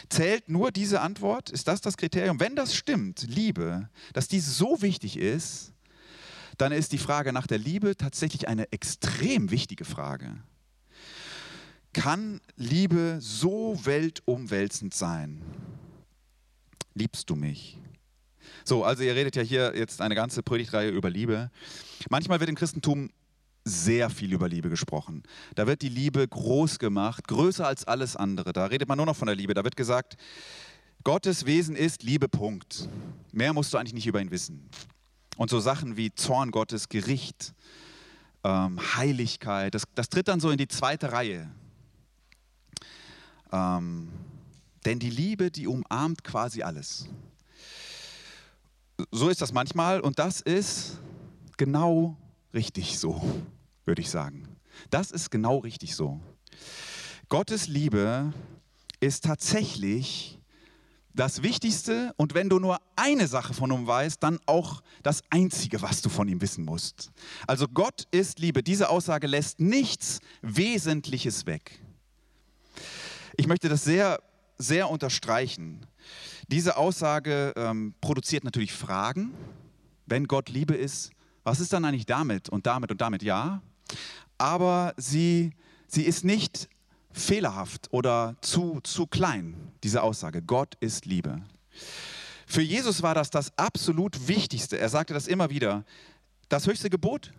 Zählt 0.10 0.50
nur 0.50 0.72
diese 0.72 1.02
Antwort? 1.02 1.50
Ist 1.50 1.68
das 1.68 1.82
das 1.82 1.96
Kriterium? 1.96 2.40
Wenn 2.40 2.56
das 2.56 2.76
stimmt, 2.76 3.26
Liebe, 3.30 3.90
dass 4.14 4.28
die 4.28 4.40
so 4.42 4.82
wichtig 4.82 5.18
ist, 5.18 5.74
dann 6.58 6.72
ist 6.72 6.92
die 6.92 6.98
Frage 6.98 7.32
nach 7.32 7.48
der 7.48 7.58
Liebe 7.58 7.96
tatsächlich 7.96 8.48
eine 8.48 8.72
extrem 8.72 9.52
wichtige 9.52 9.86
Frage. 9.86 10.38
Kann 11.94 12.42
Liebe 12.56 13.18
so 13.22 13.80
weltumwälzend 13.84 14.94
sein? 14.94 15.42
Liebst 16.94 17.30
du 17.30 17.36
mich? 17.36 17.80
So, 18.66 18.84
also 18.84 19.04
ihr 19.04 19.16
redet 19.16 19.36
ja 19.36 19.44
hier 19.44 19.74
jetzt 19.76 20.02
eine 20.02 20.16
ganze 20.16 20.44
Predigtreihe 20.44 20.90
über 20.90 21.10
Liebe. 21.10 21.52
Manchmal 22.10 22.40
wird 22.40 22.50
im 22.50 22.56
Christentum 22.56 23.12
sehr 23.68 24.10
viel 24.10 24.34
über 24.34 24.48
Liebe 24.50 24.70
gesprochen. 24.70 25.24
Da 25.56 25.68
wird 25.68 25.82
die 25.82 25.90
Liebe 25.90 26.28
groß 26.28 26.80
gemacht, 26.80 27.28
größer 27.28 27.68
als 27.68 27.86
alles 27.86 28.16
andere. 28.16 28.54
Da 28.54 28.66
redet 28.66 28.88
man 28.88 28.98
nur 28.98 29.06
noch 29.06 29.16
von 29.16 29.28
der 29.28 29.36
Liebe. 29.36 29.54
Da 29.54 29.64
wird 29.64 29.76
gesagt, 29.76 30.18
Gottes 31.04 31.46
Wesen 31.46 31.76
ist 31.76 32.04
Liebe, 32.04 32.28
Punkt. 32.28 32.90
Mehr 33.32 33.54
musst 33.54 33.74
du 33.74 33.78
eigentlich 33.78 33.94
nicht 33.94 34.08
über 34.08 34.22
ihn 34.22 34.32
wissen. 34.32 34.70
Und 35.38 35.50
so 35.50 35.60
Sachen 35.60 35.98
wie 35.98 36.14
Zorn 36.14 36.52
Gottes, 36.52 36.90
Gericht, 36.90 37.54
ähm, 38.44 38.80
Heiligkeit, 38.96 39.76
das, 39.76 39.84
das 39.94 40.10
tritt 40.10 40.28
dann 40.28 40.40
so 40.40 40.50
in 40.50 40.58
die 40.58 40.68
zweite 40.68 41.12
Reihe. 41.12 41.50
Ähm, 43.52 44.10
denn 44.86 45.00
die 45.00 45.10
Liebe, 45.10 45.52
die 45.52 45.68
umarmt 45.68 46.24
quasi 46.24 46.64
alles. 46.64 47.08
So 49.12 49.30
ist 49.30 49.42
das 49.42 49.54
manchmal 49.54 50.00
und 50.00 50.18
das 50.18 50.42
ist 50.42 50.98
genau 51.58 52.18
richtig 52.54 52.98
so, 52.98 53.22
würde 53.88 54.02
ich 54.02 54.10
sagen. 54.10 54.48
Das 54.90 55.12
ist 55.12 55.32
genau 55.32 55.60
richtig 55.60 55.96
so. 55.96 56.20
Gottes 57.30 57.68
Liebe 57.68 58.34
ist 59.00 59.24
tatsächlich 59.24 60.40
das 61.14 61.42
Wichtigste 61.42 62.14
und 62.18 62.36
wenn 62.36 62.48
du 62.48 62.60
nur 62.60 62.80
eine 62.96 63.28
Sache 63.28 63.54
von 63.54 63.72
ihm 63.72 63.88
weißt, 63.88 64.22
dann 64.22 64.40
auch 64.46 64.82
das 65.02 65.24
Einzige, 65.32 65.82
was 65.82 66.02
du 66.02 66.10
von 66.10 66.28
ihm 66.28 66.42
wissen 66.42 66.64
musst. 66.64 67.12
Also 67.48 67.68
Gott 67.68 68.08
ist 68.12 68.40
Liebe. 68.40 68.62
Diese 68.62 68.90
Aussage 68.90 69.26
lässt 69.26 69.60
nichts 69.60 70.20
Wesentliches 70.42 71.48
weg. 71.48 71.80
Ich 73.36 73.48
möchte 73.48 73.68
das 73.68 73.84
sehr, 73.84 74.22
sehr 74.58 74.90
unterstreichen. 74.90 75.86
Diese 76.50 76.78
Aussage 76.78 77.54
ähm, 77.58 77.94
produziert 78.00 78.44
natürlich 78.44 78.74
Fragen. 78.74 79.34
Wenn 80.06 80.28
Gott 80.28 80.50
Liebe 80.50 80.76
ist, 80.76 81.12
was 81.44 81.60
ist 81.60 81.74
dann 81.74 81.84
eigentlich 81.84 82.06
damit 82.06 82.48
und 82.48 82.68
damit 82.68 82.92
und 82.92 83.02
damit? 83.02 83.24
Ja, 83.24 83.62
aber 84.38 84.94
sie, 84.98 85.52
sie 85.88 86.04
ist 86.04 86.24
nicht 86.24 86.70
fehlerhaft 87.12 87.88
oder 87.92 88.36
zu, 88.42 88.80
zu 88.84 89.08
klein, 89.08 89.56
diese 89.84 90.04
Aussage. 90.04 90.42
Gott 90.42 90.76
ist 90.80 91.06
Liebe. 91.06 91.42
Für 92.46 92.62
Jesus 92.62 93.02
war 93.02 93.16
das 93.16 93.30
das 93.30 93.58
absolut 93.58 94.28
Wichtigste. 94.28 94.78
Er 94.78 94.90
sagte 94.90 95.14
das 95.14 95.28
immer 95.28 95.50
wieder. 95.50 95.84
Das 96.50 96.66
höchste 96.66 96.90
Gebot, 96.90 97.34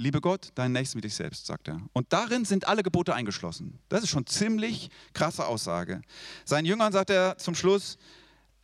Liebe 0.00 0.22
Gott, 0.22 0.52
deinen 0.54 0.72
Nächsten 0.72 0.96
wie 0.96 1.02
dich 1.02 1.14
selbst, 1.14 1.44
sagt 1.44 1.68
er. 1.68 1.78
Und 1.92 2.12
darin 2.12 2.46
sind 2.46 2.66
alle 2.66 2.82
Gebote 2.82 3.14
eingeschlossen. 3.14 3.78
Das 3.90 4.02
ist 4.02 4.08
schon 4.08 4.26
ziemlich 4.26 4.88
krasse 5.12 5.44
Aussage. 5.44 6.00
Seinen 6.46 6.64
Jüngern 6.64 6.90
sagt 6.90 7.10
er 7.10 7.36
zum 7.36 7.54
Schluss, 7.54 7.98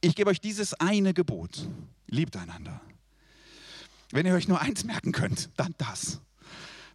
ich 0.00 0.14
gebe 0.14 0.30
euch 0.30 0.40
dieses 0.40 0.72
eine 0.74 1.12
Gebot. 1.12 1.68
Liebt 2.06 2.36
einander. 2.36 2.80
Wenn 4.12 4.24
ihr 4.24 4.34
euch 4.34 4.48
nur 4.48 4.60
eins 4.62 4.84
merken 4.84 5.12
könnt, 5.12 5.50
dann 5.58 5.74
das. 5.76 6.20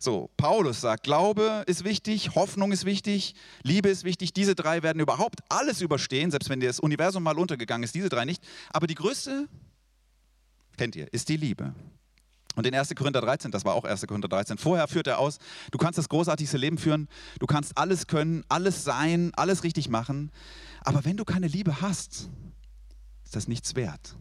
So, 0.04 0.32
Paulus 0.36 0.82
sagt, 0.82 1.04
Glaube 1.04 1.64
ist 1.68 1.84
wichtig, 1.84 2.34
Hoffnung 2.34 2.72
ist 2.72 2.86
wichtig, 2.86 3.36
Liebe 3.62 3.88
ist 3.88 4.04
wichtig. 4.04 4.34
Diese 4.34 4.56
drei 4.56 4.82
werden 4.82 5.00
überhaupt 5.00 5.42
alles 5.48 5.80
überstehen, 5.80 6.32
selbst 6.32 6.50
wenn 6.50 6.60
das 6.60 6.80
Universum 6.80 7.22
mal 7.22 7.38
untergegangen 7.38 7.84
ist, 7.84 7.94
diese 7.94 8.10
drei 8.10 8.26
nicht. 8.26 8.44
Aber 8.72 8.88
die 8.88 8.96
größte, 8.96 9.48
kennt 10.76 10.96
ihr, 10.96 11.14
ist 11.14 11.30
die 11.30 11.38
Liebe. 11.38 11.76
Und 12.56 12.66
in 12.66 12.74
1. 12.74 12.96
Korinther 12.96 13.22
13, 13.22 13.52
das 13.52 13.64
war 13.64 13.76
auch 13.76 13.84
1. 13.84 14.08
Korinther 14.08 14.28
13, 14.28 14.58
vorher 14.58 14.88
führt 14.88 15.06
er 15.06 15.20
aus, 15.20 15.38
du 15.70 15.78
kannst 15.78 16.00
das 16.00 16.10
großartigste 16.10 16.58
Leben 16.58 16.80
führen, 16.80 17.08
du 17.38 17.46
kannst 17.46 17.78
alles 17.78 18.08
können, 18.08 18.44
alles 18.50 18.84
sein, 18.84 19.32
alles 19.36 19.64
richtig 19.64 19.88
machen, 19.88 20.32
aber 20.84 21.06
wenn 21.06 21.16
du 21.16 21.26
keine 21.26 21.46
Liebe 21.46 21.80
hast, 21.80 22.28
ist 23.24 23.36
das 23.36 23.48
nichts 23.48 23.76
wert. 23.76 24.16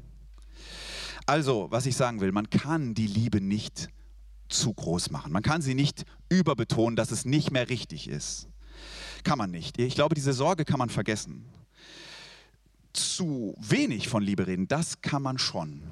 Also, 1.25 1.69
was 1.71 1.87
ich 1.87 1.97
sagen 1.97 2.21
will, 2.21 2.33
man 2.33 2.51
kann 2.51 2.93
die 2.93 3.07
Liebe 3.07 3.41
nicht 3.41 3.89
zu 4.51 4.73
groß 4.73 5.11
machen. 5.11 5.33
Man 5.33 5.43
kann 5.43 5.63
sie 5.63 5.75
nicht 5.75 6.05
überbetonen, 6.29 6.97
dass 6.97 7.11
es 7.11 7.25
nicht 7.25 7.51
mehr 7.51 7.69
richtig 7.69 8.09
ist. 8.09 8.49
Kann 9.25 9.39
man 9.39 9.51
nicht. 9.51 9.79
Ich 9.79 9.95
glaube, 9.95 10.15
diese 10.15 10.33
Sorge 10.33 10.65
kann 10.65 10.79
man 10.79 10.91
vergessen. 10.91 11.45
Zu 12.93 13.55
wenig 13.61 14.09
von 14.09 14.23
Liebe 14.23 14.47
reden, 14.47 14.67
das 14.67 15.01
kann 15.01 15.23
man 15.23 15.39
schon. 15.39 15.83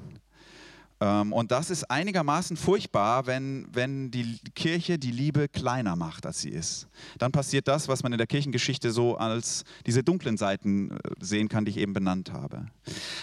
Ähm, 1.01 1.31
und 1.31 1.51
das 1.51 1.69
ist 1.69 1.89
einigermaßen 1.89 2.57
furchtbar, 2.57 3.25
wenn, 3.25 3.67
wenn 3.71 4.11
die 4.11 4.37
Kirche 4.55 4.99
die 4.99 5.11
Liebe 5.11 5.47
kleiner 5.47 5.95
macht, 5.95 6.25
als 6.25 6.41
sie 6.41 6.49
ist. 6.49 6.87
Dann 7.17 7.31
passiert 7.31 7.67
das, 7.67 7.87
was 7.87 8.03
man 8.03 8.11
in 8.11 8.17
der 8.17 8.27
Kirchengeschichte 8.27 8.91
so 8.91 9.15
als 9.15 9.63
diese 9.85 10.03
dunklen 10.03 10.37
Seiten 10.37 10.91
äh, 10.91 10.97
sehen 11.21 11.47
kann, 11.47 11.65
die 11.65 11.71
ich 11.71 11.77
eben 11.77 11.93
benannt 11.93 12.33
habe. 12.33 12.65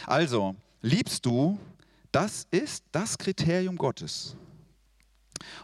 Also, 0.07 0.57
liebst 0.81 1.27
du, 1.27 1.59
das 2.13 2.47
ist 2.51 2.85
das 2.93 3.19
Kriterium 3.19 3.77
Gottes. 3.77 4.37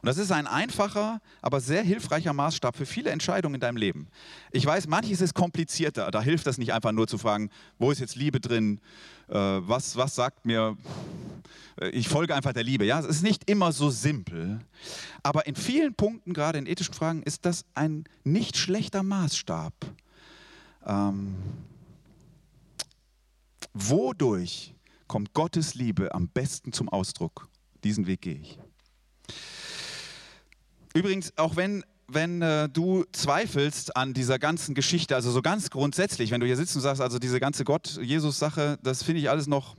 Und 0.01 0.07
das 0.07 0.19
ist 0.19 0.33
ein 0.33 0.47
einfacher, 0.47 1.21
aber 1.41 1.61
sehr 1.61 1.83
hilfreicher 1.83 2.33
Maßstab 2.33 2.77
für 2.77 2.87
viele 2.87 3.11
Entscheidungen 3.11 3.57
in 3.57 3.61
deinem 3.61 3.77
Leben. 3.77 4.09
Ich 4.51 4.65
weiß, 4.67 4.87
manches 4.87 5.21
ist 5.21 5.35
komplizierter. 5.35 6.11
Da 6.11 6.23
hilft 6.23 6.47
es 6.47 6.59
nicht 6.59 6.73
einfach 6.73 6.93
nur 6.93 7.07
zu 7.07 7.19
fragen, 7.19 7.51
wo 7.79 7.91
ist 7.91 8.01
jetzt 8.01 8.17
Liebe 8.17 8.41
drin? 8.41 8.81
Äh, 9.29 9.35
was, 9.35 9.97
was 9.97 10.15
sagt 10.15 10.45
mir, 10.45 10.77
äh, 11.81 11.89
ich 11.91 12.09
folge 12.09 12.35
einfach 12.35 12.53
der 12.53 12.65
Liebe. 12.65 12.85
Ja, 12.85 13.01
es 13.01 13.07
ist 13.07 13.23
nicht 13.23 13.49
immer 13.49 13.73
so 13.73 13.91
simpel. 13.91 14.61
Aber 15.23 15.47
in 15.47 15.55
vielen 15.55 15.95
Punkten, 15.95 16.33
gerade 16.33 16.59
in 16.59 16.67
ethischen 16.67 16.95
Fragen, 16.95 17.23
ist 17.23 17.45
das 17.47 17.65
ein 17.75 18.05
nicht 18.25 18.57
schlechter 18.57 19.03
Maßstab. 19.03 19.73
Ähm, 20.87 21.37
wodurch 23.73 24.75
kommt 25.07 25.33
Gottes 25.35 25.75
Liebe 25.75 26.15
am 26.15 26.29
besten 26.29 26.73
zum 26.73 26.89
Ausdruck? 26.89 27.49
Diesen 27.85 28.07
Weg 28.07 28.23
gehe 28.23 28.35
ich. 28.35 28.59
Übrigens, 30.95 31.33
auch 31.37 31.57
wenn, 31.57 31.85
wenn 32.09 32.43
äh, 32.43 32.69
du 32.69 33.05
zweifelst 33.13 33.97
an 33.97 34.13
dieser 34.15 34.39
ganzen 34.39 34.75
Geschichte, 34.75 35.15
also 35.15 35.31
so 35.31 35.43
ganz 35.43 35.71
grundsätzlich, 35.71 36.31
wenn 36.31 36.41
du 36.41 36.47
hier 36.47 36.57
sitzt 36.57 36.77
und 36.77 36.83
sagst, 36.83 37.01
also 37.01 37.19
diese 37.19 37.41
ganze 37.41 37.65
Gott-Jesus-Sache, 37.65 38.79
das 38.83 39.03
finde 39.03 39.21
ich 39.21 39.31
alles 39.31 39.47
noch 39.47 39.77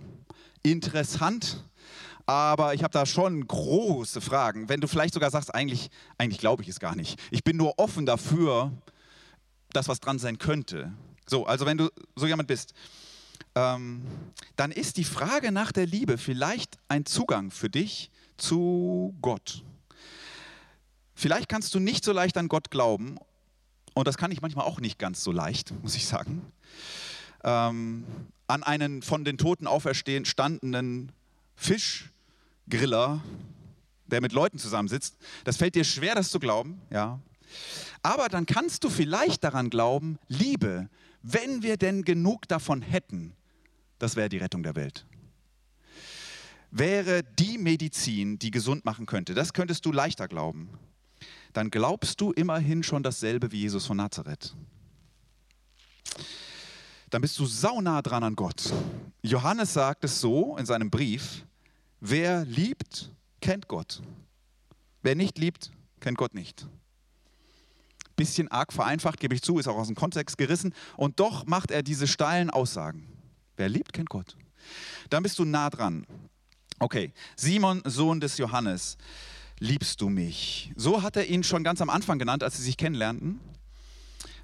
interessant, 0.63 1.63
aber 2.25 2.73
ich 2.73 2.83
habe 2.83 2.93
da 2.93 3.05
schon 3.05 3.45
große 3.45 4.21
Fragen. 4.21 4.69
Wenn 4.69 4.81
du 4.81 4.87
vielleicht 4.87 5.13
sogar 5.13 5.29
sagst, 5.29 5.53
eigentlich, 5.53 5.89
eigentlich 6.17 6.39
glaube 6.39 6.63
ich 6.63 6.69
es 6.69 6.79
gar 6.79 6.95
nicht. 6.95 7.19
Ich 7.31 7.43
bin 7.43 7.57
nur 7.57 7.77
offen 7.77 8.05
dafür, 8.05 8.71
dass 9.71 9.87
was 9.87 9.99
dran 9.99 10.19
sein 10.19 10.37
könnte. 10.37 10.93
So, 11.27 11.45
also 11.45 11.65
wenn 11.65 11.77
du 11.77 11.89
so 12.15 12.25
jemand 12.25 12.47
bist, 12.47 12.73
ähm, 13.55 14.03
dann 14.55 14.71
ist 14.71 14.97
die 14.97 15.03
Frage 15.03 15.51
nach 15.51 15.71
der 15.71 15.85
Liebe 15.85 16.17
vielleicht 16.17 16.77
ein 16.87 17.05
Zugang 17.05 17.51
für 17.51 17.69
dich 17.69 18.09
zu 18.37 19.15
Gott. 19.21 19.63
Vielleicht 21.15 21.49
kannst 21.49 21.73
du 21.75 21.79
nicht 21.79 22.03
so 22.03 22.11
leicht 22.11 22.37
an 22.37 22.47
Gott 22.47 22.71
glauben, 22.71 23.17
und 23.93 24.07
das 24.07 24.17
kann 24.17 24.31
ich 24.31 24.41
manchmal 24.41 24.65
auch 24.65 24.79
nicht 24.79 24.97
ganz 24.99 25.23
so 25.23 25.31
leicht, 25.31 25.73
muss 25.83 25.95
ich 25.95 26.05
sagen, 26.05 26.41
ähm, 27.43 28.05
an 28.47 28.63
einen 28.63 29.01
von 29.01 29.23
den 29.23 29.37
Toten 29.37 29.67
auferstandenen 29.67 31.11
Fischgriller, 31.55 33.23
der 34.07 34.21
mit 34.21 34.33
Leuten 34.33 34.59
zusammensitzt. 34.59 35.17
Das 35.43 35.57
fällt 35.57 35.75
dir 35.75 35.83
schwer, 35.83 36.15
das 36.15 36.29
zu 36.29 36.39
glauben, 36.39 36.81
ja. 36.89 37.19
Aber 38.01 38.29
dann 38.29 38.45
kannst 38.45 38.83
du 38.83 38.89
vielleicht 38.89 39.43
daran 39.43 39.69
glauben, 39.69 40.17
Liebe, 40.27 40.89
wenn 41.21 41.63
wir 41.63 41.77
denn 41.77 42.03
genug 42.03 42.47
davon 42.47 42.81
hätten, 42.81 43.33
das 43.99 44.15
wäre 44.15 44.29
die 44.29 44.37
Rettung 44.37 44.63
der 44.63 44.75
Welt. 44.75 45.05
Wäre 46.71 47.23
die 47.23 47.57
Medizin, 47.57 48.39
die 48.39 48.51
gesund 48.51 48.83
machen 48.83 49.05
könnte, 49.05 49.33
das 49.33 49.53
könntest 49.53 49.85
du 49.85 49.91
leichter 49.91 50.27
glauben. 50.27 50.69
Dann 51.53 51.69
glaubst 51.69 52.19
du 52.19 52.31
immerhin 52.31 52.83
schon 52.83 53.03
dasselbe 53.03 53.51
wie 53.51 53.61
Jesus 53.61 53.85
von 53.85 53.97
Nazareth. 53.97 54.55
Dann 57.09 57.21
bist 57.21 57.37
du 57.37 57.45
saunah 57.45 58.01
dran 58.01 58.23
an 58.23 58.35
Gott. 58.35 58.73
Johannes 59.21 59.73
sagt 59.73 60.03
es 60.03 60.19
so 60.19 60.57
in 60.57 60.65
seinem 60.65 60.89
Brief, 60.89 61.45
wer 61.99 62.43
liebt, 62.45 63.11
kennt 63.39 63.67
Gott. 63.67 64.01
Wer 65.03 65.15
nicht 65.15 65.37
liebt, 65.37 65.71
kennt 65.99 66.17
Gott 66.17 66.33
nicht 66.33 66.67
bisschen 68.15 68.47
arg 68.49 68.73
vereinfacht, 68.73 69.19
gebe 69.19 69.35
ich 69.35 69.41
zu, 69.41 69.59
ist 69.59 69.67
auch 69.67 69.77
aus 69.77 69.87
dem 69.87 69.95
Kontext 69.95 70.37
gerissen. 70.37 70.73
Und 70.97 71.19
doch 71.19 71.45
macht 71.45 71.71
er 71.71 71.83
diese 71.83 72.07
steilen 72.07 72.49
Aussagen. 72.49 73.07
Wer 73.57 73.69
liebt, 73.69 73.93
kennt 73.93 74.09
Gott. 74.09 74.37
Dann 75.09 75.23
bist 75.23 75.39
du 75.39 75.45
nah 75.45 75.69
dran. 75.69 76.05
Okay, 76.79 77.13
Simon, 77.35 77.81
Sohn 77.85 78.19
des 78.19 78.37
Johannes, 78.37 78.97
liebst 79.59 80.01
du 80.01 80.09
mich? 80.09 80.71
So 80.75 81.01
hat 81.01 81.15
er 81.15 81.27
ihn 81.27 81.43
schon 81.43 81.63
ganz 81.63 81.81
am 81.81 81.89
Anfang 81.89 82.19
genannt, 82.19 82.43
als 82.43 82.57
sie 82.57 82.63
sich 82.63 82.77
kennenlernten, 82.77 83.39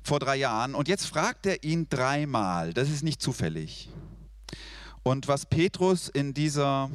vor 0.02 0.20
drei 0.20 0.36
Jahren. 0.36 0.76
Und 0.76 0.88
jetzt 0.88 1.06
fragt 1.06 1.46
er 1.46 1.64
ihn 1.64 1.88
dreimal. 1.90 2.74
Das 2.74 2.90
ist 2.90 3.04
nicht 3.04 3.22
zufällig. 3.22 3.90
Und 5.04 5.28
was 5.28 5.46
Petrus 5.46 6.10
in 6.10 6.34
dieser, 6.34 6.90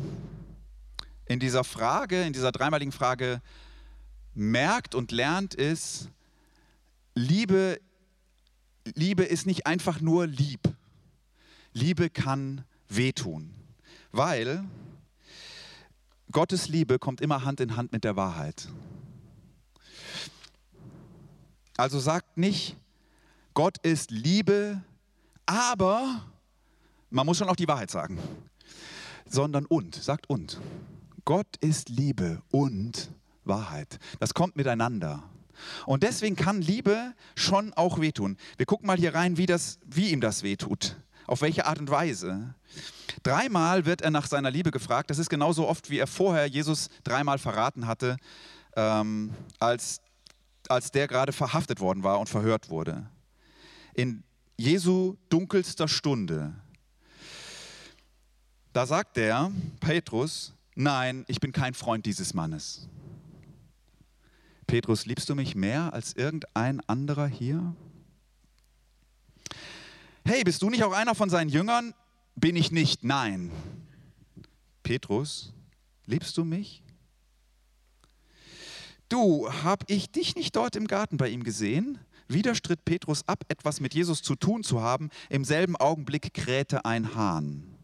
in 1.27 1.41
dieser 1.41 1.65
Frage, 1.65 2.23
in 2.23 2.33
dieser 2.33 2.53
dreimaligen 2.53 2.93
Frage 2.93 3.41
merkt 4.35 4.95
und 4.95 5.13
lernt, 5.13 5.55
ist, 5.55 6.11
Liebe, 7.15 7.81
Liebe 8.95 9.23
ist 9.23 9.47
nicht 9.47 9.67
einfach 9.67 10.01
nur 10.01 10.27
lieb. 10.27 10.61
Liebe 11.73 12.11
kann 12.11 12.65
wehtun, 12.89 13.55
weil 14.11 14.65
Gottes 16.35 16.69
Liebe 16.69 16.99
kommt 16.99 17.21
immer 17.21 17.45
Hand 17.45 17.61
in 17.61 17.77
Hand 17.77 17.93
mit 17.93 18.03
der 18.03 18.17
Wahrheit. 18.17 18.67
Also 21.77 22.01
sagt 22.01 22.37
nicht, 22.37 22.77
Gott 23.55 23.79
ist 23.85 24.11
Liebe, 24.11 24.83
aber 25.47 26.25
man 27.11 27.25
muss 27.25 27.39
schon 27.39 27.49
auch 27.49 27.55
die 27.55 27.69
Wahrheit 27.69 27.89
sagen, 27.93 28.19
sondern 29.27 29.65
und, 29.65 29.95
sagt 29.95 30.29
und. 30.29 30.61
Gott 31.25 31.57
ist 31.61 31.89
Liebe 31.89 32.43
und 32.51 33.13
Wahrheit. 33.45 34.01
Das 34.19 34.35
kommt 34.35 34.57
miteinander. 34.57 35.23
Und 35.87 36.03
deswegen 36.03 36.35
kann 36.35 36.61
Liebe 36.61 37.15
schon 37.37 37.73
auch 37.75 38.01
wehtun. 38.01 38.39
Wir 38.57 38.67
gucken 38.67 38.89
mal 38.89 38.99
hier 38.99 39.15
rein, 39.15 39.37
wie, 39.37 39.47
das, 39.47 39.79
wie 39.87 40.11
ihm 40.11 40.21
das 40.21 40.43
wehtut. 40.43 40.97
Auf 41.27 41.43
welche 41.43 41.67
Art 41.67 41.79
und 41.79 41.91
Weise. 41.91 42.55
Dreimal 43.23 43.87
wird 43.87 44.03
er 44.03 44.11
nach 44.11 44.27
seiner 44.27 44.51
Liebe 44.51 44.71
gefragt. 44.71 45.11
Das 45.11 45.19
ist 45.19 45.31
genauso 45.31 45.67
oft, 45.67 45.91
wie 45.91 45.99
er 45.99 46.07
vorher 46.07 46.47
Jesus 46.47 46.91
dreimal 47.03 47.39
verraten 47.39 47.87
hatte, 47.87 48.17
ähm, 48.77 49.33
als, 49.59 50.01
als 50.69 50.91
der 50.91 51.09
gerade 51.09 51.33
verhaftet 51.33 51.81
worden 51.81 52.03
war 52.03 52.21
und 52.21 52.29
verhört 52.29 52.69
wurde. 52.69 53.09
In 53.95 54.23
Jesu 54.57 55.17
dunkelster 55.29 55.89
Stunde. 55.89 56.55
Da 58.73 58.87
sagt 58.87 59.17
er, 59.19 59.53
Petrus, 59.81 60.53
nein, 60.75 61.25
ich 61.29 61.41
bin 61.41 61.53
kein 61.53 61.75
Freund 61.75 62.07
dieses 62.07 62.35
Mannes. 62.35 62.89
Petrus, 64.67 65.07
liebst 65.07 65.29
du 65.29 65.35
mich 65.35 65.55
mehr 65.55 65.93
als 65.93 66.15
irgendein 66.15 66.81
anderer 66.89 67.27
hier? 67.27 67.75
Hey, 70.27 70.43
bist 70.43 70.63
du 70.63 70.71
nicht 70.71 70.83
auch 70.83 70.93
einer 70.93 71.15
von 71.15 71.29
seinen 71.29 71.51
Jüngern? 71.51 71.93
Bin 72.35 72.57
ich 72.57 72.73
nicht, 72.73 73.05
nein. 73.05 73.51
Petrus, 74.83 75.53
liebst 76.07 76.39
du 76.39 76.45
mich? 76.45 76.83
Du, 79.11 79.53
hab 79.63 79.85
ich 79.91 80.11
dich 80.11 80.35
nicht 80.35 80.57
dort 80.57 80.77
im 80.77 80.87
Garten 80.87 81.19
bei 81.19 81.29
ihm 81.29 81.45
gesehen? 81.45 81.99
Wieder 82.27 82.55
stritt 82.55 82.87
Petrus 82.87 83.29
ab, 83.29 83.45
etwas 83.49 83.81
mit 83.81 83.93
Jesus 83.93 84.23
zu 84.23 84.35
tun 84.35 84.65
zu 84.65 84.81
haben. 84.81 85.11
Im 85.29 85.45
selben 85.45 85.77
Augenblick 85.77 86.33
krähte 86.33 86.87
ein 86.87 87.15
Hahn. 87.15 87.77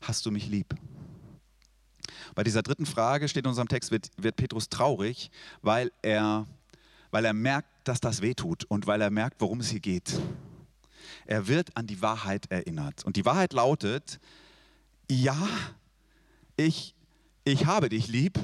Hast 0.00 0.26
du 0.26 0.32
mich 0.32 0.48
lieb? 0.48 0.74
Bei 2.34 2.42
dieser 2.42 2.64
dritten 2.64 2.84
Frage 2.84 3.28
steht 3.28 3.44
in 3.44 3.48
unserem 3.48 3.68
Text, 3.68 3.92
wird, 3.92 4.08
wird 4.16 4.34
Petrus 4.34 4.68
traurig, 4.68 5.30
weil 5.62 5.92
er, 6.02 6.48
weil 7.12 7.24
er 7.24 7.32
merkt, 7.32 7.68
dass 7.84 8.00
das 8.00 8.22
wehtut 8.22 8.64
und 8.64 8.88
weil 8.88 9.00
er 9.00 9.10
merkt, 9.10 9.40
worum 9.40 9.60
es 9.60 9.70
hier 9.70 9.80
geht. 9.80 10.12
Er 11.24 11.48
wird 11.48 11.76
an 11.76 11.86
die 11.86 12.02
Wahrheit 12.02 12.50
erinnert. 12.50 13.04
Und 13.04 13.16
die 13.16 13.24
Wahrheit 13.24 13.52
lautet, 13.52 14.20
ja, 15.10 15.48
ich, 16.56 16.94
ich 17.44 17.66
habe 17.66 17.88
dich 17.88 18.08
lieb, 18.08 18.38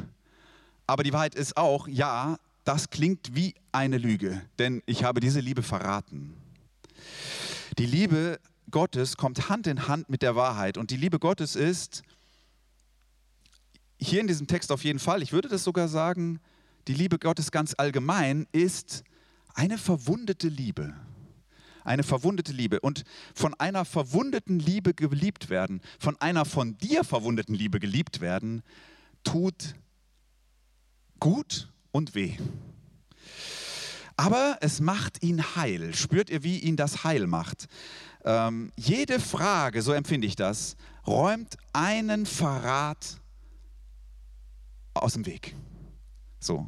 aber 0.86 1.02
die 1.02 1.12
Wahrheit 1.12 1.34
ist 1.34 1.56
auch, 1.56 1.88
ja, 1.88 2.38
das 2.64 2.90
klingt 2.90 3.34
wie 3.34 3.54
eine 3.72 3.98
Lüge, 3.98 4.40
denn 4.58 4.82
ich 4.86 5.04
habe 5.04 5.20
diese 5.20 5.40
Liebe 5.40 5.62
verraten. 5.62 6.34
Die 7.78 7.86
Liebe 7.86 8.38
Gottes 8.70 9.16
kommt 9.16 9.48
Hand 9.48 9.66
in 9.66 9.88
Hand 9.88 10.08
mit 10.08 10.22
der 10.22 10.36
Wahrheit 10.36 10.78
und 10.78 10.90
die 10.90 10.96
Liebe 10.96 11.18
Gottes 11.18 11.56
ist, 11.56 12.02
hier 13.98 14.20
in 14.20 14.26
diesem 14.26 14.46
Text 14.46 14.72
auf 14.72 14.84
jeden 14.84 14.98
Fall, 14.98 15.22
ich 15.22 15.32
würde 15.32 15.48
das 15.48 15.64
sogar 15.64 15.88
sagen, 15.88 16.40
die 16.88 16.94
Liebe 16.94 17.18
Gottes 17.18 17.50
ganz 17.50 17.74
allgemein 17.76 18.46
ist 18.52 19.04
eine 19.54 19.78
verwundete 19.78 20.48
Liebe. 20.48 20.94
Eine 21.84 22.02
verwundete 22.02 22.52
Liebe. 22.52 22.80
Und 22.80 23.04
von 23.34 23.54
einer 23.54 23.84
verwundeten 23.84 24.58
Liebe 24.58 24.94
geliebt 24.94 25.50
werden, 25.50 25.80
von 25.98 26.20
einer 26.20 26.44
von 26.44 26.76
dir 26.78 27.04
verwundeten 27.04 27.54
Liebe 27.54 27.80
geliebt 27.80 28.20
werden, 28.20 28.62
tut 29.24 29.74
gut 31.20 31.72
und 31.92 32.14
weh. 32.14 32.36
Aber 34.16 34.58
es 34.60 34.80
macht 34.80 35.22
ihn 35.22 35.42
heil. 35.56 35.94
Spürt 35.94 36.30
ihr, 36.30 36.42
wie 36.42 36.58
ihn 36.58 36.76
das 36.76 37.04
heil 37.04 37.26
macht? 37.26 37.66
Ähm, 38.24 38.72
jede 38.76 39.18
Frage, 39.18 39.82
so 39.82 39.92
empfinde 39.92 40.26
ich 40.26 40.36
das, 40.36 40.76
räumt 41.06 41.56
einen 41.72 42.26
Verrat 42.26 43.20
aus 44.94 45.14
dem 45.14 45.26
Weg. 45.26 45.54
So. 46.38 46.66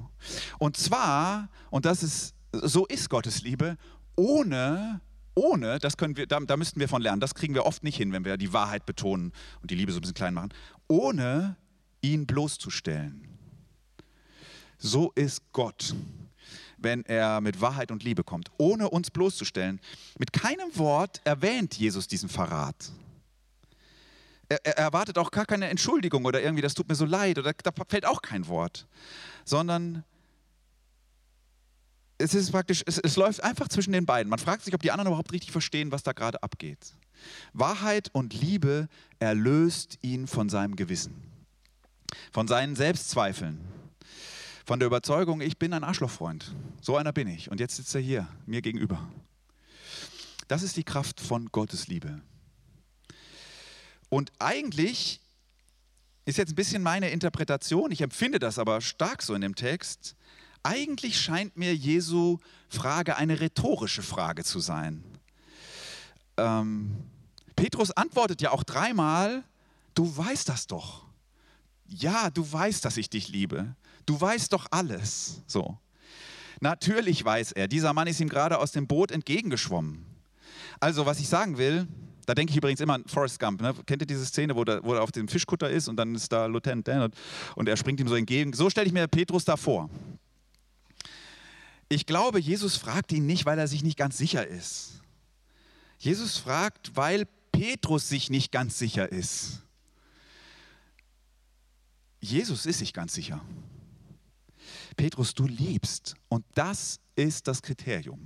Und 0.59 0.77
zwar, 0.77 1.49
und 1.71 1.85
das 1.85 2.03
ist, 2.03 2.35
so 2.53 2.87
ist 2.87 3.11
Gottes 3.11 3.43
Liebe, 3.43 3.77
ohne, 4.17 5.01
ohne, 5.35 5.79
das 5.79 5.97
können 5.97 6.17
wir, 6.17 6.27
da, 6.27 6.41
da 6.41 6.57
müssten 6.57 6.81
wir 6.81 6.89
von 6.89 7.03
lernen, 7.03 7.21
das 7.21 7.35
kriegen 7.35 7.55
wir 7.55 7.67
oft 7.67 7.83
nicht 7.83 7.97
hin, 7.97 8.13
wenn 8.13 8.25
wir 8.25 8.37
die 8.37 8.53
Wahrheit 8.53 8.87
betonen 8.87 9.33
und 9.63 9.71
die 9.71 9.75
Liebe 9.75 9.93
so 9.93 9.99
ein 9.99 10.03
bisschen 10.03 10.15
klein 10.15 10.35
machen, 10.35 10.53
ohne 10.89 11.57
ihn 12.03 12.27
bloßzustellen. 12.27 13.29
So 14.79 15.13
ist 15.15 15.41
Gott, 15.53 15.95
wenn 16.77 17.05
er 17.07 17.41
mit 17.41 17.61
Wahrheit 17.61 17.91
und 17.91 18.05
Liebe 18.05 18.23
kommt, 18.23 18.51
ohne 18.59 18.91
uns 18.91 19.11
bloßzustellen. 19.11 19.81
Mit 20.19 20.33
keinem 20.33 20.77
Wort 20.77 21.21
erwähnt 21.25 21.75
Jesus 21.75 22.07
diesen 22.07 22.29
Verrat. 22.29 22.93
Er, 24.49 24.65
er, 24.65 24.77
erwartet 24.77 25.17
auch 25.17 25.31
gar 25.31 25.47
keine 25.47 25.69
Entschuldigung 25.69 26.27
oder 26.27 26.43
irgendwie, 26.43 26.63
das 26.63 26.75
tut 26.75 26.89
mir 26.89 26.95
so 26.95 27.07
leid 27.07 27.39
oder 27.39 27.55
da 27.55 27.71
fällt 27.89 28.05
auch 28.05 28.21
kein 28.21 28.47
Wort, 28.47 28.87
sondern 29.45 30.05
es 32.19 32.35
ist 32.35 32.53
praktisch, 32.53 32.83
es, 32.87 32.99
es 32.99 33.17
läuft 33.17 33.43
einfach 33.43 33.69
zwischen 33.69 33.93
den 33.93 34.07
beiden. 34.07 34.31
Man 34.31 34.39
fragt 34.39 34.65
sich, 34.65 34.75
ob 34.75 34.83
die 34.83 34.91
anderen 34.91 35.09
überhaupt 35.09 35.33
richtig 35.33 35.53
verstehen, 35.53 35.93
was 35.93 36.03
da 36.03 36.13
gerade 36.13 36.43
abgeht. 36.43 36.95
Wahrheit 37.53 38.11
und 38.13 38.35
Liebe 38.35 38.89
erlöst 39.19 39.99
ihn 40.03 40.27
von 40.27 40.49
seinem 40.49 40.77
Gewissen, 40.77 41.15
von 42.33 42.47
seinen 42.49 42.77
Selbstzweifeln, 42.77 43.61
von 44.65 44.79
der 44.79 44.87
Überzeugung, 44.87 45.41
ich 45.41 45.59
bin 45.59 45.73
ein 45.75 45.85
Arschlochfreund. 45.85 46.55
So 46.81 46.97
einer 46.97 47.13
bin 47.13 47.29
ich. 47.29 47.51
Und 47.51 47.61
jetzt 47.61 47.77
sitzt 47.77 47.95
er 47.95 48.01
hier, 48.01 48.29
mir 48.47 48.63
gegenüber. 48.63 49.07
Das 50.49 50.63
ist 50.63 50.77
die 50.77 50.85
Kraft 50.85 51.21
von 51.21 51.51
Gottes 51.53 51.87
Liebe. 51.89 52.21
Und 54.09 54.33
eigentlich 54.39 55.21
ist 56.25 56.39
jetzt 56.39 56.53
ein 56.53 56.55
bisschen 56.55 56.83
meine 56.83 57.11
Interpretation, 57.11 57.91
ich 57.91 58.01
empfinde 58.01 58.39
das 58.39 58.59
aber 58.59 58.81
stark 58.81 59.23
so 59.23 59.35
in 59.35 59.43
dem 59.43 59.55
Text. 59.55 60.17
Eigentlich 60.65 61.21
scheint 61.21 61.57
mir 61.57 61.77
Jesu 61.77 62.39
Frage 62.69 63.17
eine 63.17 63.39
rhetorische 63.39 64.03
Frage 64.03 64.45
zu 64.45 64.61
sein. 64.61 65.05
Ähm, 66.39 66.97
Petrus 67.55 67.91
antwortet 67.91 68.41
ja 68.41 68.51
auch 68.51 68.65
dreimal, 68.65 69.45
du 69.95 70.17
weißt 70.17 70.49
das 70.49 70.67
doch. 70.67 71.05
Ja, 71.87 72.31
du 72.31 72.51
weißt, 72.51 72.85
dass 72.85 72.97
ich 72.97 73.11
dich 73.11 73.29
liebe. 73.29 73.77
Du 74.07 74.19
weißt 74.19 74.53
doch 74.55 74.67
alles. 74.71 75.43
So. 75.47 75.79
Natürlich 76.61 77.23
weiß 77.23 77.53
er, 77.53 77.69
dieser 77.69 77.93
Mann 77.93 78.07
ist 78.07 78.21
ihm 78.21 78.31
gerade 78.31 78.59
aus 78.59 78.73
dem 78.73 78.87
Boot 78.87 79.11
entgegengeschwommen. 79.11 80.05
Also, 80.81 81.05
was 81.05 81.21
ich 81.21 81.29
sagen 81.29 81.59
will, 81.59 81.87
da 82.25 82.35
denke 82.35 82.53
ich 82.53 82.57
übrigens 82.57 82.81
immer 82.81 82.95
an 82.95 83.05
Forrest 83.07 83.39
Gump. 83.39 83.61
Ne? 83.61 83.75
Kennt 83.85 84.03
ihr 84.03 84.07
diese 84.07 84.25
Szene, 84.25 84.57
wo, 84.57 84.65
der, 84.65 84.83
wo 84.83 84.95
er 84.95 85.03
auf 85.03 85.13
dem 85.13 85.29
Fischkutter 85.29 85.69
ist 85.69 85.89
und 85.89 85.97
dann 85.97 86.15
ist 86.15 86.33
da 86.33 86.47
Lieutenant 86.47 86.89
Dan 86.89 87.03
und, 87.03 87.15
und 87.55 87.69
er 87.69 87.77
springt 87.77 88.01
ihm 88.01 88.09
so 88.09 88.15
entgegen? 88.15 88.55
So 88.55 88.71
stelle 88.71 88.87
ich 88.87 88.95
mir 88.95 89.07
Petrus 89.09 89.45
da 89.45 89.59
vor. 89.59 89.91
Ich 91.95 92.07
glaube, 92.07 92.41
Jesus 92.41 92.77
fragt 92.77 93.13
ihn 93.13 93.25
nicht, 93.25 93.47
weil 93.47 93.57
er 93.57 93.69
sich 93.69 93.85
nicht 93.85 93.97
ganz 93.97 94.19
sicher 94.19 94.45
ist. 94.45 95.01
Jesus 95.97 96.39
fragt, 96.39 96.97
weil 96.97 97.25
Petrus 97.53 98.09
sich 98.09 98.31
nicht 98.31 98.51
ganz 98.51 98.77
sicher 98.81 99.13
ist. 99.13 99.63
Jesus 102.21 102.67
ist 102.67 102.81
sich 102.81 102.93
ganz 102.93 103.15
sicher. 103.15 103.41
Petrus, 104.97 105.35
du 105.35 105.47
liebst. 105.47 106.17
Und 106.29 106.45
das 106.55 106.99
ist 107.15 107.47
das 107.47 107.63
Kriterium. 107.63 108.21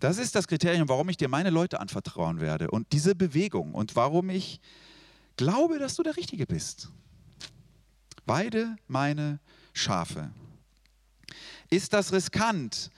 Das 0.00 0.16
ist 0.16 0.34
das 0.34 0.48
Kriterium, 0.48 0.88
warum 0.88 1.10
ich 1.10 1.18
dir 1.18 1.28
meine 1.28 1.50
Leute 1.50 1.80
anvertrauen 1.80 2.40
werde. 2.40 2.70
Und 2.70 2.90
diese 2.92 3.14
Bewegung 3.14 3.74
und 3.74 3.94
warum 3.94 4.30
ich 4.30 4.58
glaube, 5.36 5.78
dass 5.78 5.96
du 5.96 6.02
der 6.02 6.16
Richtige 6.16 6.46
bist. 6.46 6.88
Weide 8.24 8.76
meine 8.88 9.38
Schafe. 9.74 10.32
Ist 11.72 11.94
das 11.94 12.12
riskant, 12.12 12.90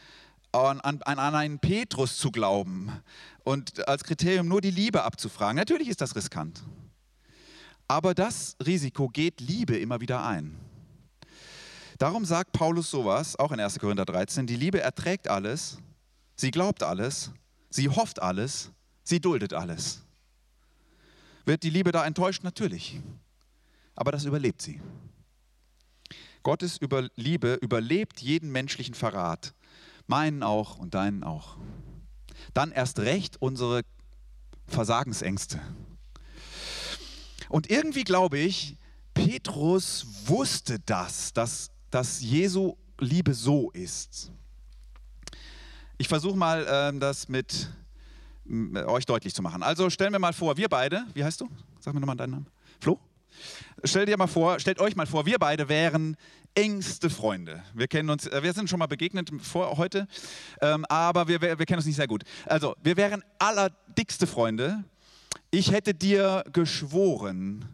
an, 0.50 0.80
an, 0.80 1.00
an 1.04 1.34
einen 1.37 1.60
Petrus 1.60 2.18
zu 2.18 2.32
glauben 2.32 2.90
und 3.44 3.87
als 3.87 4.02
Kriterium 4.02 4.48
nur 4.48 4.60
die 4.60 4.72
Liebe 4.72 5.04
abzufragen? 5.04 5.54
Natürlich 5.54 5.87
ist 5.87 6.00
das 6.00 6.16
riskant. 6.16 6.64
Aber 7.87 8.14
das 8.14 8.56
Risiko 8.66 9.08
geht 9.08 9.40
Liebe 9.40 9.78
immer 9.78 10.00
wieder 10.00 10.26
ein. 10.26 10.58
Darum 11.98 12.24
sagt 12.24 12.50
Paulus 12.50 12.90
sowas, 12.90 13.38
auch 13.38 13.52
in 13.52 13.60
1. 13.60 13.78
Korinther 13.78 14.06
13, 14.06 14.48
die 14.48 14.56
Liebe 14.56 14.80
erträgt 14.80 15.28
alles, 15.28 15.78
sie 16.34 16.50
glaubt 16.50 16.82
alles, 16.82 17.30
sie 17.70 17.88
hofft 17.88 18.20
alles, 18.20 18.72
sie 19.04 19.20
duldet 19.20 19.52
alles. 19.52 20.02
Wird 21.44 21.62
die 21.62 21.70
Liebe 21.70 21.92
da 21.92 22.04
enttäuscht? 22.04 22.42
Natürlich. 22.42 23.00
Aber 23.94 24.10
das 24.10 24.24
überlebt 24.24 24.60
sie. 24.60 24.80
Gottes 26.44 26.76
über 26.76 27.09
Liebe 27.16 27.54
überlebt 27.54 28.20
jeden 28.20 28.52
menschlichen 28.52 28.94
Verrat, 28.94 29.52
meinen 30.07 30.44
auch 30.44 30.78
und 30.78 30.94
deinen 30.94 31.24
auch. 31.24 31.57
Dann 32.52 32.70
erst 32.70 33.00
recht 33.00 33.42
unsere 33.42 33.83
Versagensängste. 34.68 35.61
Und 37.48 37.68
irgendwie 37.68 38.04
glaube 38.04 38.38
ich, 38.38 38.76
Petrus 39.12 40.07
wusste 40.26 40.78
das, 40.78 41.33
dass 41.33 41.74
dass 41.94 42.20
Jesu 42.20 42.76
Liebe 42.98 43.35
so 43.35 43.70
ist. 43.70 44.33
Ich 45.96 46.09
versuche 46.09 46.37
mal, 46.37 46.66
ähm, 46.68 46.98
das 46.98 47.28
mit 47.28 47.70
euch 48.85 49.07
deutlich 49.07 49.33
zu 49.33 49.42
machen. 49.42 49.62
Also 49.62 49.88
stellen 49.90 50.12
wir 50.12 50.18
mal 50.18 50.33
vor, 50.33 50.57
wir 50.57 50.68
beide, 50.68 51.04
wie 51.14 51.22
heißt 51.22 51.40
du? 51.40 51.48
Sag 51.78 51.94
mir 51.94 52.00
nochmal 52.00 52.16
deinen 52.16 52.33
Namen. 52.33 52.46
Flo? 52.80 52.98
Stell 53.87 54.07
dir 54.07 54.16
mal 54.16 54.27
vor, 54.27 54.59
stellt 54.61 54.81
euch 54.81 54.97
mal 54.97 55.07
vor, 55.07 55.27
wir 55.27 55.38
beide 55.38 55.68
wären 55.68 56.16
engste 56.55 57.11
Freunde. 57.11 57.62
Wir 57.75 57.87
kennen 57.87 58.09
uns, 58.09 58.27
äh, 58.27 58.42
wir 58.42 58.55
sind 58.55 58.70
schon 58.70 58.79
mal 58.79 58.87
begegnet 58.87 59.31
vor 59.42 59.77
heute, 59.77 60.09
ähm, 60.62 60.87
aber 60.87 61.29
wir, 61.29 61.42
wir 61.42 61.57
kennen 61.66 61.77
uns 61.77 61.85
nicht 61.85 61.97
sehr 61.97 62.07
gut. 62.07 62.23
Also, 62.47 62.75
wir 62.83 62.97
wären 62.97 63.23
allerdickste 63.38 64.27
Freunde. 64.27 64.85
Ich 65.51 65.70
hätte 65.70 65.92
dir 65.92 66.44
geschworen, 66.51 67.66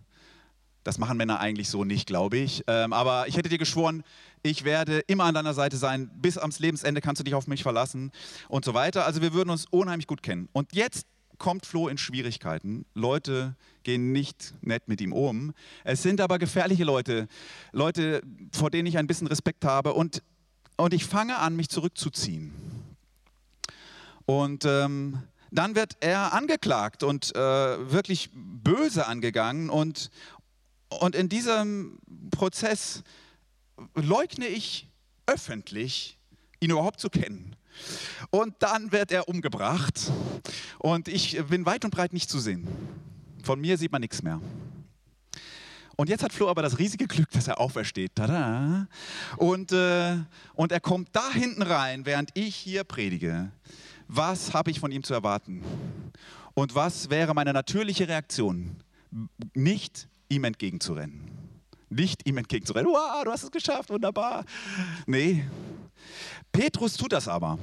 das 0.82 0.98
machen 0.98 1.16
Männer 1.16 1.38
eigentlich 1.38 1.68
so 1.68 1.84
nicht, 1.84 2.08
glaube 2.08 2.38
ich. 2.38 2.64
Ähm, 2.66 2.92
aber 2.92 3.28
ich 3.28 3.36
hätte 3.36 3.48
dir 3.48 3.58
geschworen, 3.58 4.02
ich 4.42 4.64
werde 4.64 5.00
immer 5.06 5.24
an 5.24 5.34
deiner 5.34 5.54
Seite 5.54 5.76
sein. 5.76 6.10
Bis 6.16 6.38
ans 6.38 6.58
Lebensende 6.58 7.00
kannst 7.00 7.20
du 7.20 7.24
dich 7.24 7.34
auf 7.34 7.46
mich 7.46 7.62
verlassen 7.62 8.10
und 8.48 8.64
so 8.64 8.74
weiter. 8.74 9.06
Also 9.06 9.22
wir 9.22 9.32
würden 9.32 9.50
uns 9.50 9.66
unheimlich 9.70 10.08
gut 10.08 10.24
kennen. 10.24 10.48
Und 10.52 10.74
jetzt 10.74 11.06
kommt 11.38 11.66
Flo 11.66 11.86
in 11.86 11.98
Schwierigkeiten. 11.98 12.84
Leute 12.94 13.54
gehen 13.82 14.12
nicht 14.12 14.54
nett 14.62 14.88
mit 14.88 15.00
ihm 15.00 15.12
um. 15.12 15.52
Es 15.84 16.02
sind 16.02 16.20
aber 16.20 16.38
gefährliche 16.38 16.84
Leute. 16.84 17.28
Leute, 17.72 18.22
vor 18.52 18.70
denen 18.70 18.86
ich 18.86 18.98
ein 18.98 19.06
bisschen 19.06 19.26
Respekt 19.26 19.64
habe. 19.64 19.94
Und, 19.94 20.22
und 20.76 20.94
ich 20.94 21.04
fange 21.04 21.38
an, 21.38 21.56
mich 21.56 21.68
zurückzuziehen. 21.68 22.52
Und 24.26 24.64
ähm, 24.64 25.22
dann 25.50 25.74
wird 25.74 25.96
er 26.00 26.32
angeklagt 26.32 27.02
und 27.02 27.34
äh, 27.34 27.38
wirklich 27.38 28.30
böse 28.32 29.06
angegangen. 29.06 29.70
Und, 29.70 30.10
und 30.88 31.16
in 31.16 31.28
diesem 31.28 31.98
Prozess 32.30 33.02
leugne 33.94 34.46
ich 34.46 34.88
öffentlich, 35.26 36.18
ihn 36.60 36.70
überhaupt 36.70 37.00
zu 37.00 37.10
kennen. 37.10 37.56
Und 38.30 38.54
dann 38.60 38.92
wird 38.92 39.12
er 39.12 39.28
umgebracht 39.28 40.12
und 40.78 41.08
ich 41.08 41.42
bin 41.46 41.66
weit 41.66 41.84
und 41.84 41.90
breit 41.90 42.12
nicht 42.12 42.28
zu 42.30 42.38
sehen. 42.38 42.68
Von 43.42 43.60
mir 43.60 43.76
sieht 43.76 43.92
man 43.92 44.00
nichts 44.00 44.22
mehr. 44.22 44.40
Und 45.96 46.08
jetzt 46.08 46.22
hat 46.22 46.32
Flo 46.32 46.48
aber 46.48 46.62
das 46.62 46.78
riesige 46.78 47.06
Glück, 47.06 47.30
dass 47.30 47.46
er 47.46 47.60
aufersteht. 47.60 48.12
Tada! 48.14 48.88
Und, 49.36 49.72
äh, 49.72 50.16
und 50.54 50.72
er 50.72 50.80
kommt 50.80 51.10
da 51.12 51.30
hinten 51.30 51.60
rein, 51.60 52.06
während 52.06 52.30
ich 52.34 52.56
hier 52.56 52.84
predige. 52.84 53.52
Was 54.08 54.54
habe 54.54 54.70
ich 54.70 54.80
von 54.80 54.92
ihm 54.92 55.02
zu 55.02 55.12
erwarten? 55.12 55.62
Und 56.54 56.74
was 56.74 57.10
wäre 57.10 57.34
meine 57.34 57.52
natürliche 57.52 58.08
Reaktion? 58.08 58.76
Nicht 59.54 60.08
ihm 60.30 60.44
entgegenzurennen. 60.44 61.30
Nicht 61.90 62.26
ihm 62.26 62.38
entgegenzurennen. 62.38 62.90
Wow, 62.90 63.24
du 63.24 63.30
hast 63.30 63.42
es 63.42 63.50
geschafft, 63.50 63.90
wunderbar. 63.90 64.44
Nee. 65.06 65.44
Petrus 66.50 66.96
tut 66.96 67.12
das 67.12 67.28
aber. 67.28 67.58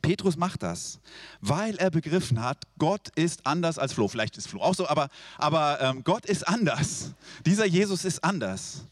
Petrus 0.00 0.36
macht 0.36 0.62
das, 0.62 1.00
weil 1.40 1.76
er 1.76 1.90
begriffen 1.90 2.42
hat, 2.42 2.64
Gott 2.78 3.08
ist 3.16 3.46
anders 3.46 3.78
als 3.78 3.92
Flo. 3.92 4.08
Vielleicht 4.08 4.36
ist 4.36 4.48
Flo 4.48 4.60
auch 4.60 4.74
so, 4.74 4.88
aber, 4.88 5.08
aber 5.38 5.80
ähm, 5.80 6.04
Gott 6.04 6.26
ist 6.26 6.46
anders. 6.46 7.12
Dieser 7.46 7.66
Jesus 7.66 8.04
ist 8.04 8.22
anders. 8.24 8.84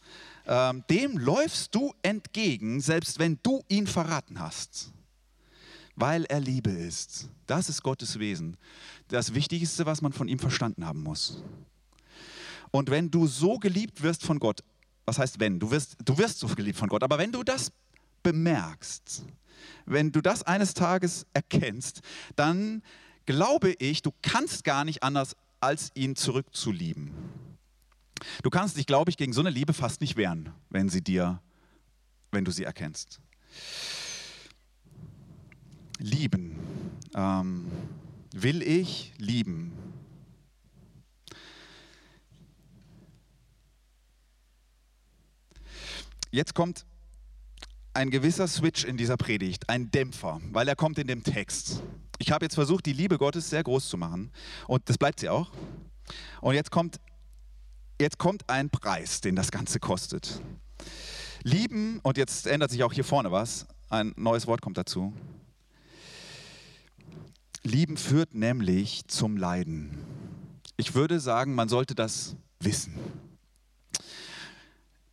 Ähm, 0.46 0.82
dem 0.88 1.18
läufst 1.18 1.74
du 1.74 1.92
entgegen, 2.02 2.80
selbst 2.80 3.18
wenn 3.18 3.38
du 3.42 3.62
ihn 3.68 3.86
verraten 3.86 4.40
hast. 4.40 4.92
Weil 5.94 6.24
er 6.24 6.40
Liebe 6.40 6.70
ist. 6.70 7.28
Das 7.46 7.68
ist 7.68 7.82
Gottes 7.82 8.18
Wesen. 8.18 8.56
Das 9.08 9.34
Wichtigste, 9.34 9.84
was 9.84 10.00
man 10.00 10.12
von 10.12 10.28
ihm 10.28 10.38
verstanden 10.38 10.86
haben 10.86 11.02
muss. 11.02 11.42
Und 12.70 12.90
wenn 12.90 13.10
du 13.10 13.26
so 13.26 13.58
geliebt 13.58 14.02
wirst 14.02 14.24
von 14.24 14.38
Gott, 14.38 14.62
was 15.04 15.18
heißt 15.18 15.40
wenn? 15.40 15.58
Du 15.58 15.70
wirst, 15.70 15.96
du 16.04 16.16
wirst 16.18 16.38
so 16.38 16.46
geliebt 16.48 16.78
von 16.78 16.88
Gott, 16.88 17.02
aber 17.02 17.18
wenn 17.18 17.32
du 17.32 17.42
das 17.42 17.72
bemerkst, 18.22 19.24
wenn 19.86 20.12
du 20.12 20.20
das 20.20 20.42
eines 20.42 20.74
Tages 20.74 21.26
erkennst, 21.32 22.00
dann 22.36 22.82
glaube 23.26 23.72
ich, 23.78 24.02
du 24.02 24.12
kannst 24.22 24.64
gar 24.64 24.84
nicht 24.84 25.02
anders, 25.02 25.36
als 25.60 25.90
ihn 25.94 26.16
zurückzulieben. 26.16 27.12
Du 28.42 28.50
kannst 28.50 28.76
dich, 28.76 28.86
glaube 28.86 29.10
ich, 29.10 29.16
gegen 29.16 29.32
so 29.32 29.40
eine 29.40 29.50
Liebe 29.50 29.72
fast 29.72 30.00
nicht 30.00 30.16
wehren, 30.16 30.50
wenn 30.70 30.88
sie 30.88 31.02
dir, 31.02 31.40
wenn 32.30 32.44
du 32.44 32.50
sie 32.50 32.64
erkennst. 32.64 33.20
Lieben. 35.98 36.56
Ähm, 37.14 37.66
will 38.32 38.62
ich 38.62 39.12
lieben? 39.18 39.72
Jetzt 46.30 46.54
kommt 46.54 46.84
ein 47.94 48.10
gewisser 48.10 48.46
Switch 48.48 48.84
in 48.84 48.96
dieser 48.96 49.16
Predigt, 49.16 49.68
ein 49.68 49.90
Dämpfer, 49.90 50.40
weil 50.52 50.68
er 50.68 50.76
kommt 50.76 50.98
in 50.98 51.06
dem 51.06 51.22
Text. 51.22 51.82
Ich 52.18 52.30
habe 52.30 52.44
jetzt 52.44 52.54
versucht, 52.54 52.86
die 52.86 52.92
Liebe 52.92 53.18
Gottes 53.18 53.50
sehr 53.50 53.62
groß 53.62 53.88
zu 53.88 53.96
machen 53.96 54.30
und 54.66 54.88
das 54.88 54.98
bleibt 54.98 55.20
sie 55.20 55.28
auch. 55.28 55.50
Und 56.40 56.54
jetzt 56.54 56.70
kommt, 56.70 57.00
jetzt 58.00 58.18
kommt 58.18 58.48
ein 58.48 58.70
Preis, 58.70 59.20
den 59.20 59.36
das 59.36 59.50
Ganze 59.50 59.80
kostet. 59.80 60.40
Lieben, 61.42 62.00
und 62.02 62.16
jetzt 62.16 62.46
ändert 62.46 62.70
sich 62.70 62.82
auch 62.82 62.92
hier 62.92 63.04
vorne 63.04 63.30
was, 63.30 63.66
ein 63.88 64.12
neues 64.16 64.46
Wort 64.46 64.60
kommt 64.60 64.78
dazu. 64.78 65.12
Lieben 67.62 67.96
führt 67.96 68.34
nämlich 68.34 69.06
zum 69.08 69.36
Leiden. 69.36 69.98
Ich 70.76 70.94
würde 70.94 71.20
sagen, 71.20 71.54
man 71.54 71.68
sollte 71.68 71.94
das 71.94 72.36
wissen. 72.60 72.94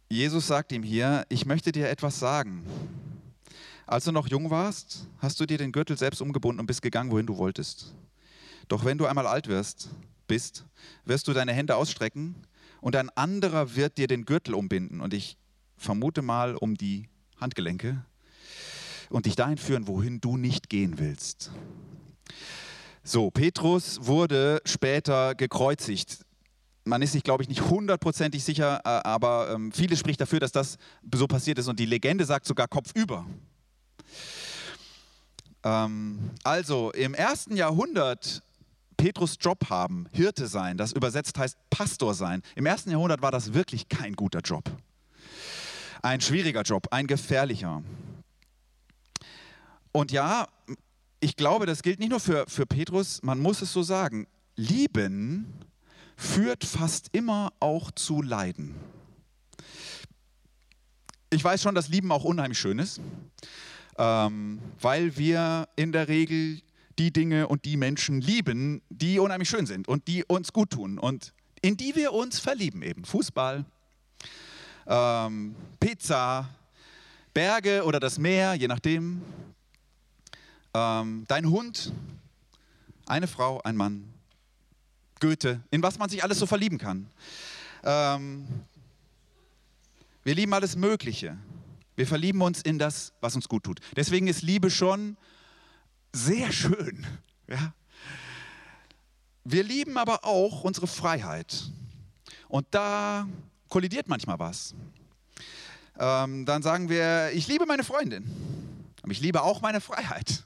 Jesus 0.10 0.46
sagt 0.46 0.72
ihm 0.72 0.84
hier, 0.84 1.26
ich 1.30 1.46
möchte 1.46 1.72
dir 1.72 1.90
etwas 1.90 2.20
sagen. 2.20 2.64
Als 3.88 4.06
du 4.06 4.12
noch 4.12 4.28
jung 4.28 4.52
warst, 4.52 5.08
hast 5.18 5.40
du 5.40 5.48
dir 5.48 5.58
den 5.58 5.72
Gürtel 5.72 5.98
selbst 5.98 6.22
umgebunden 6.22 6.60
und 6.60 6.68
bist 6.68 6.84
gegangen, 6.84 7.10
wohin 7.12 7.26
du 7.26 7.38
wolltest. 7.38 7.96
Doch 8.68 8.86
wenn 8.86 8.98
du 9.00 9.08
einmal 9.08 9.26
alt 9.26 9.48
wirst, 9.48 9.90
bist, 10.28 10.66
wirst 11.06 11.28
du 11.28 11.34
deine 11.34 11.54
Hände 11.54 11.76
ausstrecken 11.76 12.36
und 12.82 12.96
ein 12.96 13.10
anderer 13.10 13.76
wird 13.76 13.98
dir 13.98 14.08
den 14.08 14.26
Gürtel 14.26 14.54
umbinden 14.54 15.02
und 15.02 15.14
ich 15.14 15.38
vermute 15.78 16.22
mal 16.22 16.56
um 16.56 16.76
die 16.76 17.10
Handgelenke 17.38 18.06
und 19.10 19.26
dich 19.26 19.36
dahin 19.36 19.58
führen, 19.58 19.88
wohin 19.88 20.22
du 20.22 20.38
nicht 20.38 20.70
gehen 20.70 21.00
willst. 21.00 21.52
So, 23.04 23.30
Petrus 23.30 24.00
wurde 24.02 24.62
später 24.66 25.36
gekreuzigt. 25.36 26.25
Man 26.86 27.02
ist 27.02 27.14
sich, 27.14 27.24
glaube 27.24 27.42
ich, 27.42 27.50
nicht 27.50 27.62
hundertprozentig 27.62 28.44
sicher, 28.44 28.80
äh, 28.86 28.90
aber 29.04 29.50
ähm, 29.52 29.72
vieles 29.72 30.00
spricht 30.00 30.22
dafür, 30.22 30.40
dass 30.40 30.52
das 30.52 30.78
so 31.14 31.26
passiert 31.26 31.58
ist. 31.58 31.68
Und 31.68 31.80
die 31.80 31.88
Legende 31.88 32.26
sagt 32.26 32.46
sogar 32.46 32.68
kopfüber. 32.68 33.26
Ähm, 35.64 36.30
also 36.44 36.92
im 36.92 37.16
ersten 37.16 37.58
Jahrhundert 37.58 38.44
Petrus 38.98 39.38
Job 39.42 39.70
haben, 39.70 40.08
Hirte 40.12 40.48
sein, 40.48 40.78
das 40.78 40.94
übersetzt 40.94 41.38
heißt 41.38 41.58
Pastor 41.72 42.14
sein. 42.14 42.44
Im 42.56 42.68
ersten 42.68 42.92
Jahrhundert 42.92 43.22
war 43.22 43.32
das 43.32 43.54
wirklich 43.54 43.90
kein 43.90 44.14
guter 44.14 44.40
Job. 44.40 44.64
Ein 46.04 46.22
schwieriger 46.22 46.62
Job, 46.62 46.88
ein 46.92 47.08
gefährlicher. 47.08 47.82
Und 49.92 50.12
ja, 50.12 50.48
ich 51.20 51.36
glaube, 51.36 51.66
das 51.66 51.82
gilt 51.82 52.00
nicht 52.00 52.10
nur 52.10 52.20
für, 52.20 52.46
für 52.48 52.68
Petrus, 52.68 53.24
man 53.24 53.40
muss 53.40 53.64
es 53.64 53.74
so 53.74 53.82
sagen. 53.82 54.28
Lieben 54.56 55.52
führt 56.16 56.64
fast 56.64 57.10
immer 57.12 57.54
auch 57.60 57.92
zu 57.92 58.22
Leiden. 58.22 58.76
Ich 61.30 61.44
weiß 61.44 61.62
schon, 61.62 61.76
dass 61.76 61.90
Lieben 61.90 62.12
auch 62.12 62.24
unheimlich 62.24 62.60
schön 62.60 62.80
ist, 62.80 63.02
ähm, 63.98 64.60
weil 64.80 65.18
wir 65.18 65.68
in 65.76 65.92
der 65.92 66.08
Regel 66.08 66.62
die 66.98 67.12
Dinge 67.12 67.48
und 67.48 67.66
die 67.66 67.78
Menschen 67.78 68.22
lieben, 68.22 68.82
die 68.90 69.20
unheimlich 69.20 69.50
schön 69.50 69.66
sind 69.66 69.88
und 69.88 70.08
die 70.08 70.24
uns 70.24 70.54
gut 70.54 70.70
tun 70.70 70.98
und 70.98 71.34
in 71.62 71.76
die 71.76 71.96
wir 71.96 72.14
uns 72.14 72.40
verlieben 72.40 72.82
eben. 72.84 73.04
Fußball, 73.04 73.66
ähm, 74.88 75.56
Pizza, 75.80 76.50
Berge 77.34 77.84
oder 77.84 78.00
das 78.00 78.18
Meer, 78.18 78.54
je 78.54 78.68
nachdem. 78.68 79.22
Ähm, 80.74 81.26
dein 81.28 81.50
Hund, 81.50 81.92
eine 83.08 83.28
Frau, 83.28 83.62
ein 83.64 83.76
Mann, 83.76 84.15
Goethe, 85.20 85.62
in 85.72 85.82
was 85.84 85.98
man 85.98 86.10
sich 86.10 86.24
alles 86.24 86.40
so 86.40 86.46
verlieben 86.46 86.78
kann. 86.78 87.08
Ähm, 87.84 88.48
wir 90.24 90.36
lieben 90.36 90.54
alles 90.54 90.76
Mögliche. 90.76 91.38
Wir 91.96 92.08
verlieben 92.08 92.42
uns 92.42 92.62
in 92.62 92.80
das, 92.80 93.14
was 93.22 93.36
uns 93.36 93.48
gut 93.48 93.64
tut. 93.64 93.80
Deswegen 93.96 94.28
ist 94.28 94.42
Liebe 94.42 94.70
schon 94.70 95.18
sehr 96.14 96.52
schön. 96.52 97.06
Ja? 97.48 97.76
Wir 99.44 99.62
lieben 99.62 100.00
aber 100.00 100.26
auch 100.26 100.64
unsere 100.64 100.88
Freiheit. 100.88 101.70
Und 102.48 102.66
da 102.72 103.28
kollidiert 103.70 104.08
manchmal 104.08 104.40
was. 104.40 104.74
Ähm, 106.00 106.44
dann 106.48 106.64
sagen 106.64 106.90
wir, 106.90 107.30
ich 107.34 107.48
liebe 107.48 107.68
meine 107.68 107.84
Freundin, 107.84 108.26
aber 109.04 109.12
ich 109.12 109.22
liebe 109.22 109.44
auch 109.44 109.62
meine 109.62 109.80
Freiheit. 109.80 110.45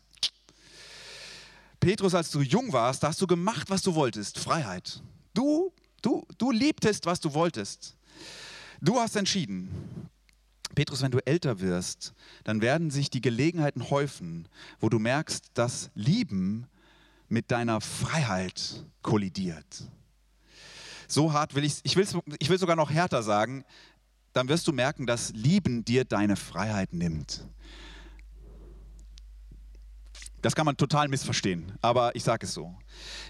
Petrus, 1.79 2.13
als 2.13 2.31
du 2.31 2.41
jung 2.41 2.73
warst, 2.73 3.03
da 3.03 3.07
hast 3.07 3.21
du 3.21 3.27
gemacht, 3.27 3.69
was 3.69 3.81
du 3.81 3.95
wolltest. 3.95 4.37
Freiheit. 4.37 5.01
Du, 5.33 5.71
du, 6.01 6.25
du 6.37 6.51
liebtest, 6.51 7.05
was 7.05 7.19
du 7.19 7.33
wolltest. 7.33 7.95
Du 8.81 8.99
hast 8.99 9.15
entschieden. 9.15 9.69
Petrus, 10.75 11.01
wenn 11.01 11.11
du 11.11 11.19
älter 11.25 11.59
wirst, 11.59 12.13
dann 12.43 12.61
werden 12.61 12.91
sich 12.91 13.09
die 13.09 13.21
Gelegenheiten 13.21 13.89
häufen, 13.89 14.47
wo 14.79 14.89
du 14.89 14.99
merkst, 14.99 15.45
dass 15.53 15.89
Lieben 15.95 16.67
mit 17.27 17.51
deiner 17.51 17.81
Freiheit 17.81 18.85
kollidiert. 19.01 19.83
So 21.07 21.33
hart 21.33 21.55
will 21.55 21.63
ich, 21.63 21.79
ich 21.83 21.95
will, 21.95 22.07
ich 22.39 22.49
will 22.49 22.59
sogar 22.59 22.75
noch 22.75 22.91
härter 22.91 23.23
sagen, 23.23 23.65
dann 24.33 24.47
wirst 24.47 24.67
du 24.67 24.73
merken, 24.73 25.07
dass 25.07 25.31
Lieben 25.31 25.83
dir 25.83 26.05
deine 26.05 26.35
Freiheit 26.35 26.93
nimmt. 26.93 27.45
Das 30.41 30.55
kann 30.55 30.65
man 30.65 30.77
total 30.77 31.07
missverstehen, 31.07 31.73
aber 31.81 32.15
ich 32.15 32.23
sage 32.23 32.45
es 32.45 32.53
so. 32.53 32.75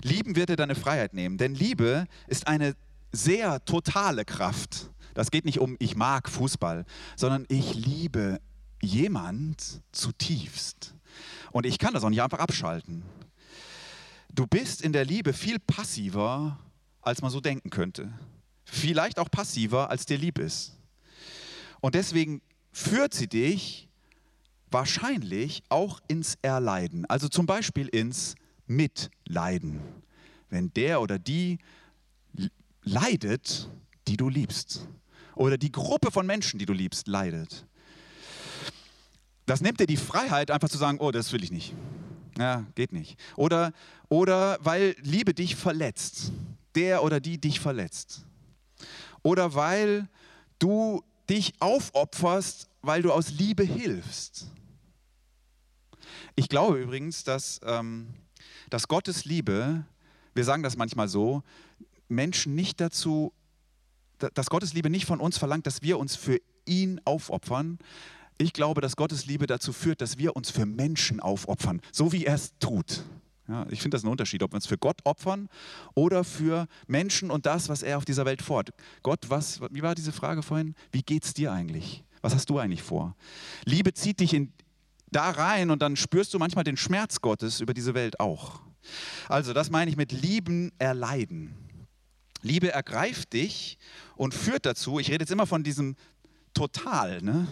Lieben 0.03 0.35
wird 0.35 0.49
dir 0.49 0.55
deine 0.55 0.75
Freiheit 0.75 1.13
nehmen, 1.13 1.37
denn 1.37 1.55
Liebe 1.55 2.05
ist 2.27 2.47
eine 2.47 2.75
sehr 3.11 3.63
totale 3.65 4.25
Kraft. 4.25 4.91
Das 5.15 5.31
geht 5.31 5.45
nicht 5.45 5.59
um, 5.59 5.75
ich 5.79 5.95
mag 5.95 6.29
Fußball, 6.29 6.85
sondern 7.15 7.45
ich 7.49 7.73
liebe 7.73 8.39
jemand 8.81 9.81
zutiefst. 9.91 10.93
Und 11.51 11.65
ich 11.65 11.79
kann 11.79 11.93
das 11.93 12.03
auch 12.03 12.09
nicht 12.09 12.21
einfach 12.21 12.39
abschalten. 12.39 13.03
Du 14.31 14.45
bist 14.45 14.81
in 14.81 14.93
der 14.93 15.05
Liebe 15.05 15.33
viel 15.33 15.59
passiver, 15.59 16.59
als 17.01 17.21
man 17.21 17.31
so 17.31 17.41
denken 17.41 17.71
könnte. 17.71 18.13
Vielleicht 18.65 19.17
auch 19.17 19.31
passiver, 19.31 19.89
als 19.89 20.05
dir 20.05 20.17
lieb 20.17 20.37
ist. 20.37 20.77
Und 21.81 21.95
deswegen 21.95 22.41
führt 22.71 23.13
sie 23.13 23.27
dich 23.27 23.88
wahrscheinlich 24.71 25.63
auch 25.69 25.99
ins 26.07 26.37
Erleiden, 26.41 27.05
also 27.05 27.27
zum 27.27 27.45
Beispiel 27.45 27.87
ins 27.87 28.35
Mitleiden. 28.67 29.81
Wenn 30.49 30.73
der 30.73 31.01
oder 31.01 31.19
die 31.19 31.59
leidet, 32.83 33.69
die 34.07 34.17
du 34.17 34.29
liebst, 34.29 34.87
oder 35.35 35.57
die 35.57 35.71
Gruppe 35.71 36.11
von 36.11 36.25
Menschen, 36.25 36.59
die 36.59 36.65
du 36.65 36.73
liebst, 36.73 37.07
leidet. 37.07 37.65
Das 39.45 39.61
nimmt 39.61 39.79
dir 39.79 39.87
die 39.87 39.97
Freiheit, 39.97 40.51
einfach 40.51 40.69
zu 40.69 40.77
sagen, 40.77 40.99
oh, 40.99 41.11
das 41.11 41.31
will 41.31 41.43
ich 41.43 41.51
nicht. 41.51 41.73
Ja, 42.37 42.65
geht 42.75 42.91
nicht. 42.91 43.17
Oder, 43.35 43.71
oder 44.09 44.57
weil 44.61 44.95
Liebe 45.01 45.33
dich 45.33 45.55
verletzt. 45.55 46.31
Der 46.75 47.03
oder 47.03 47.19
die 47.19 47.39
dich 47.39 47.59
verletzt. 47.59 48.25
Oder 49.23 49.55
weil 49.55 50.07
du 50.59 51.03
dich 51.29 51.53
aufopferst, 51.59 52.69
weil 52.81 53.01
du 53.01 53.11
aus 53.11 53.31
Liebe 53.31 53.63
hilfst. 53.63 54.47
Ich 56.35 56.49
glaube 56.49 56.79
übrigens, 56.79 57.23
dass, 57.23 57.59
ähm, 57.63 58.07
dass 58.69 58.87
Gottes 58.87 59.25
Liebe, 59.25 59.85
wir 60.33 60.43
sagen 60.43 60.63
das 60.63 60.77
manchmal 60.77 61.07
so, 61.07 61.43
Menschen 62.07 62.55
nicht 62.55 62.79
dazu, 62.81 63.33
dass 64.17 64.49
Gottes 64.49 64.73
Liebe 64.73 64.89
nicht 64.89 65.05
von 65.05 65.19
uns 65.19 65.37
verlangt, 65.37 65.65
dass 65.65 65.81
wir 65.81 65.97
uns 65.97 66.15
für 66.15 66.39
ihn 66.65 66.99
aufopfern. 67.05 67.79
Ich 68.37 68.53
glaube, 68.53 68.81
dass 68.81 68.95
Gottes 68.95 69.25
Liebe 69.25 69.47
dazu 69.47 69.73
führt, 69.73 70.01
dass 70.01 70.17
wir 70.17 70.35
uns 70.35 70.49
für 70.49 70.65
Menschen 70.65 71.19
aufopfern, 71.19 71.81
so 71.91 72.11
wie 72.11 72.25
er 72.25 72.35
es 72.35 72.53
tut. 72.59 73.03
Ja, 73.47 73.65
ich 73.69 73.81
finde 73.81 73.95
das 73.95 74.03
ein 74.03 74.09
Unterschied, 74.09 74.43
ob 74.43 74.51
wir 74.51 74.55
uns 74.55 74.67
für 74.67 74.77
Gott 74.77 74.99
opfern 75.05 75.49
oder 75.95 76.23
für 76.23 76.67
Menschen 76.85 77.31
und 77.31 77.47
das, 77.47 77.67
was 77.67 77.81
er 77.81 77.97
auf 77.97 78.05
dieser 78.05 78.25
Welt 78.25 78.43
fordert. 78.43 78.75
Gott, 79.01 79.25
was, 79.29 79.59
wie 79.71 79.81
war 79.81 79.95
diese 79.95 80.11
Frage 80.11 80.43
vorhin? 80.43 80.75
Wie 80.91 81.01
geht 81.01 81.25
es 81.25 81.33
dir 81.33 81.51
eigentlich? 81.51 82.03
Was 82.21 82.35
hast 82.35 82.49
du 82.49 82.59
eigentlich 82.59 82.83
vor? 82.83 83.15
Liebe 83.65 83.93
zieht 83.93 84.19
dich 84.19 84.33
in, 84.35 84.53
da 85.11 85.29
rein 85.29 85.71
und 85.71 85.81
dann 85.81 85.95
spürst 85.95 86.33
du 86.33 86.39
manchmal 86.39 86.63
den 86.63 86.77
Schmerz 86.77 87.21
Gottes 87.21 87.61
über 87.61 87.73
diese 87.73 87.93
Welt 87.93 88.19
auch. 88.19 88.61
Also 89.27 89.53
das 89.53 89.69
meine 89.69 89.89
ich 89.89 89.97
mit 89.97 90.11
Lieben 90.11 90.71
erleiden. 90.77 91.55
Liebe 92.41 92.71
ergreift 92.71 93.33
dich 93.33 93.77
und 94.15 94.33
führt 94.33 94.65
dazu, 94.65 94.99
ich 94.99 95.09
rede 95.09 95.23
jetzt 95.23 95.31
immer 95.31 95.47
von 95.47 95.63
diesem 95.63 95.95
Total, 96.53 97.21
ne? 97.21 97.47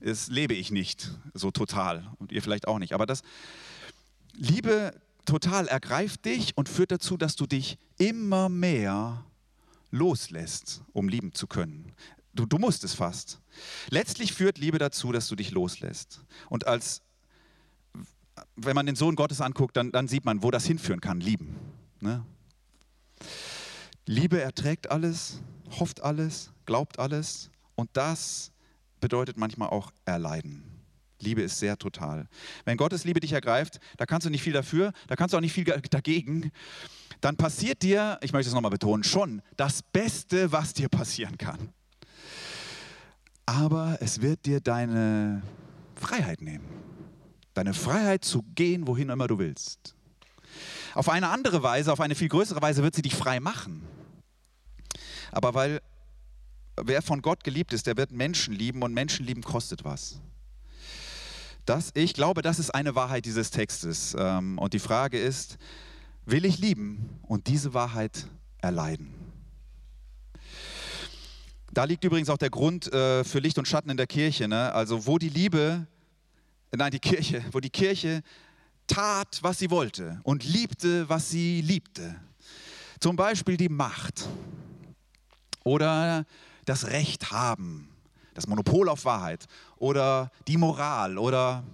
das 0.00 0.28
lebe 0.28 0.54
ich 0.54 0.70
nicht 0.70 1.10
so 1.34 1.50
total 1.50 2.06
und 2.18 2.30
ihr 2.32 2.42
vielleicht 2.42 2.68
auch 2.68 2.78
nicht, 2.78 2.92
aber 2.92 3.06
das 3.06 3.22
Liebe 4.34 4.92
total 5.24 5.66
ergreift 5.66 6.24
dich 6.24 6.56
und 6.56 6.68
führt 6.68 6.92
dazu, 6.92 7.16
dass 7.16 7.36
du 7.36 7.46
dich 7.46 7.78
immer 7.98 8.48
mehr 8.48 9.24
loslässt, 9.90 10.82
um 10.92 11.08
lieben 11.08 11.32
zu 11.32 11.46
können. 11.46 11.92
Du, 12.38 12.46
du 12.46 12.58
musst 12.58 12.84
es 12.84 12.94
fast. 12.94 13.40
Letztlich 13.90 14.32
führt 14.32 14.58
Liebe 14.58 14.78
dazu, 14.78 15.10
dass 15.10 15.26
du 15.26 15.34
dich 15.34 15.50
loslässt. 15.50 16.20
Und 16.48 16.68
als, 16.68 17.02
wenn 18.54 18.76
man 18.76 18.86
den 18.86 18.94
Sohn 18.94 19.16
Gottes 19.16 19.40
anguckt, 19.40 19.76
dann, 19.76 19.90
dann 19.90 20.06
sieht 20.06 20.24
man, 20.24 20.40
wo 20.44 20.52
das 20.52 20.64
hinführen 20.64 21.00
kann, 21.00 21.20
lieben. 21.20 21.56
Ne? 21.98 22.24
Liebe 24.06 24.40
erträgt 24.40 24.88
alles, 24.88 25.40
hofft 25.80 26.00
alles, 26.04 26.52
glaubt 26.64 27.00
alles 27.00 27.50
und 27.74 27.90
das 27.94 28.52
bedeutet 29.00 29.36
manchmal 29.36 29.70
auch 29.70 29.90
erleiden. 30.04 30.62
Liebe 31.18 31.42
ist 31.42 31.58
sehr 31.58 31.76
total. 31.76 32.28
Wenn 32.64 32.76
Gottes 32.76 33.02
Liebe 33.02 33.18
dich 33.18 33.32
ergreift, 33.32 33.80
da 33.96 34.06
kannst 34.06 34.26
du 34.26 34.30
nicht 34.30 34.42
viel 34.44 34.52
dafür, 34.52 34.92
da 35.08 35.16
kannst 35.16 35.32
du 35.32 35.38
auch 35.38 35.42
nicht 35.42 35.54
viel 35.54 35.64
dagegen. 35.64 36.52
Dann 37.20 37.36
passiert 37.36 37.82
dir, 37.82 38.16
ich 38.22 38.32
möchte 38.32 38.48
es 38.48 38.54
nochmal 38.54 38.70
betonen, 38.70 39.02
schon 39.02 39.42
das 39.56 39.82
Beste, 39.82 40.52
was 40.52 40.72
dir 40.72 40.88
passieren 40.88 41.36
kann 41.36 41.72
aber 43.48 43.96
es 44.02 44.20
wird 44.20 44.44
dir 44.44 44.60
deine 44.60 45.40
Freiheit 45.94 46.42
nehmen. 46.42 46.68
Deine 47.54 47.72
Freiheit 47.72 48.22
zu 48.22 48.42
gehen, 48.54 48.86
wohin 48.86 49.08
immer 49.08 49.26
du 49.26 49.38
willst. 49.38 49.94
Auf 50.94 51.08
eine 51.08 51.30
andere 51.30 51.62
Weise, 51.62 51.90
auf 51.90 52.00
eine 52.00 52.14
viel 52.14 52.28
größere 52.28 52.60
Weise 52.60 52.82
wird 52.82 52.94
sie 52.94 53.00
dich 53.00 53.14
frei 53.14 53.40
machen. 53.40 53.82
Aber 55.32 55.54
weil 55.54 55.80
wer 56.76 57.00
von 57.00 57.22
Gott 57.22 57.42
geliebt 57.42 57.72
ist, 57.72 57.86
der 57.86 57.96
wird 57.96 58.12
Menschen 58.12 58.52
lieben 58.52 58.82
und 58.82 58.92
Menschen 58.92 59.24
lieben 59.24 59.42
kostet 59.42 59.82
was. 59.82 60.20
Das, 61.64 61.92
ich 61.94 62.12
glaube, 62.12 62.42
das 62.42 62.58
ist 62.58 62.74
eine 62.74 62.94
Wahrheit 62.94 63.24
dieses 63.24 63.50
Textes. 63.50 64.14
Ähm, 64.18 64.58
und 64.58 64.74
die 64.74 64.78
Frage 64.78 65.18
ist, 65.18 65.56
will 66.26 66.44
ich 66.44 66.58
lieben 66.58 67.18
und 67.22 67.46
diese 67.46 67.72
Wahrheit 67.72 68.26
erleiden? 68.58 69.27
Da 71.72 71.84
liegt 71.84 72.02
übrigens 72.04 72.30
auch 72.30 72.38
der 72.38 72.50
Grund 72.50 72.92
äh, 72.92 73.24
für 73.24 73.40
Licht 73.40 73.58
und 73.58 73.68
Schatten 73.68 73.90
in 73.90 73.96
der 73.96 74.06
Kirche. 74.06 74.48
Ne? 74.48 74.72
Also 74.72 75.06
wo 75.06 75.18
die 75.18 75.28
Liebe, 75.28 75.86
nein, 76.74 76.90
die 76.90 76.98
Kirche, 76.98 77.44
wo 77.52 77.60
die 77.60 77.70
Kirche 77.70 78.22
tat, 78.86 79.38
was 79.42 79.58
sie 79.58 79.70
wollte 79.70 80.20
und 80.22 80.44
liebte, 80.44 81.08
was 81.08 81.30
sie 81.30 81.60
liebte. 81.60 82.16
Zum 83.00 83.16
Beispiel 83.16 83.56
die 83.56 83.68
Macht 83.68 84.26
oder 85.62 86.24
das 86.64 86.88
Recht 86.88 87.30
haben, 87.30 87.88
das 88.34 88.46
Monopol 88.46 88.88
auf 88.88 89.04
Wahrheit 89.04 89.46
oder 89.76 90.30
die 90.48 90.56
Moral 90.56 91.18
oder 91.18 91.64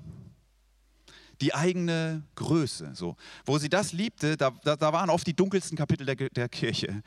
die 1.45 1.53
eigene 1.53 2.22
Größe. 2.36 2.92
So. 2.95 3.16
Wo 3.45 3.59
sie 3.59 3.68
das 3.68 3.92
liebte, 3.92 4.38
da, 4.38 4.51
da, 4.64 4.76
da 4.76 4.92
waren 4.95 5.11
oft 5.11 5.26
die 5.26 5.34
dunkelsten 5.34 5.76
Kapitel 5.76 6.07
der, 6.07 6.16
der 6.30 6.49
Kirche. 6.49 7.03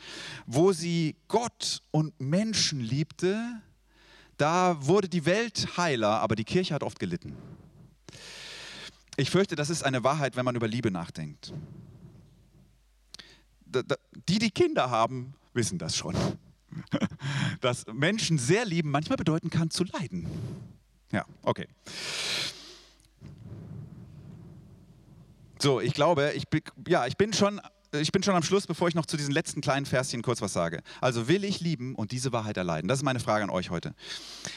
Wo 0.45 0.71
sie 0.73 1.15
Gott 1.27 1.81
und 1.89 2.19
Menschen 2.21 2.79
liebte, 2.79 3.63
da 4.37 4.77
wurde 4.85 5.09
die 5.09 5.25
Welt 5.25 5.75
heiler, 5.75 6.19
aber 6.19 6.35
die 6.35 6.43
Kirche 6.43 6.75
hat 6.75 6.83
oft 6.83 6.99
gelitten. 6.99 7.35
Ich 9.15 9.31
fürchte, 9.31 9.55
das 9.55 9.71
ist 9.71 9.81
eine 9.83 10.03
Wahrheit, 10.03 10.35
wenn 10.35 10.45
man 10.45 10.55
über 10.55 10.67
Liebe 10.67 10.91
nachdenkt. 10.91 11.51
Die, 13.65 14.37
die 14.37 14.51
Kinder 14.51 14.91
haben, 14.91 15.33
wissen 15.53 15.79
das 15.79 15.97
schon. 15.97 16.15
Dass 17.61 17.87
Menschen 17.91 18.37
sehr 18.37 18.65
lieben 18.65 18.91
manchmal 18.91 19.17
bedeuten 19.17 19.49
kann, 19.49 19.71
zu 19.71 19.83
leiden. 19.83 20.27
Ja, 21.11 21.25
okay. 21.41 21.67
So, 25.59 25.81
ich 25.81 25.93
glaube, 25.93 26.33
ich, 26.35 26.45
ja, 26.87 27.05
ich 27.07 27.17
bin 27.17 27.33
schon 27.33 27.59
ich 27.93 28.11
bin 28.11 28.21
schon 28.21 28.35
am 28.35 28.43
Schluss, 28.43 28.67
bevor 28.67 28.89
ich 28.89 28.95
noch 28.95 29.05
zu 29.05 29.15
diesen 29.15 29.33
letzten 29.33 29.61
kleinen 29.61 29.85
Verschen 29.85 30.21
kurz 30.21 30.41
was 30.41 30.53
sage. 30.53 30.83
Also 30.99 31.27
will 31.27 31.43
ich 31.43 31.61
lieben 31.61 31.95
und 31.95 32.11
diese 32.11 32.33
Wahrheit 32.33 32.57
erleiden? 32.57 32.87
Das 32.87 32.99
ist 32.99 33.03
meine 33.03 33.21
Frage 33.21 33.45
an 33.45 33.49
euch 33.49 33.69
heute. 33.69 33.95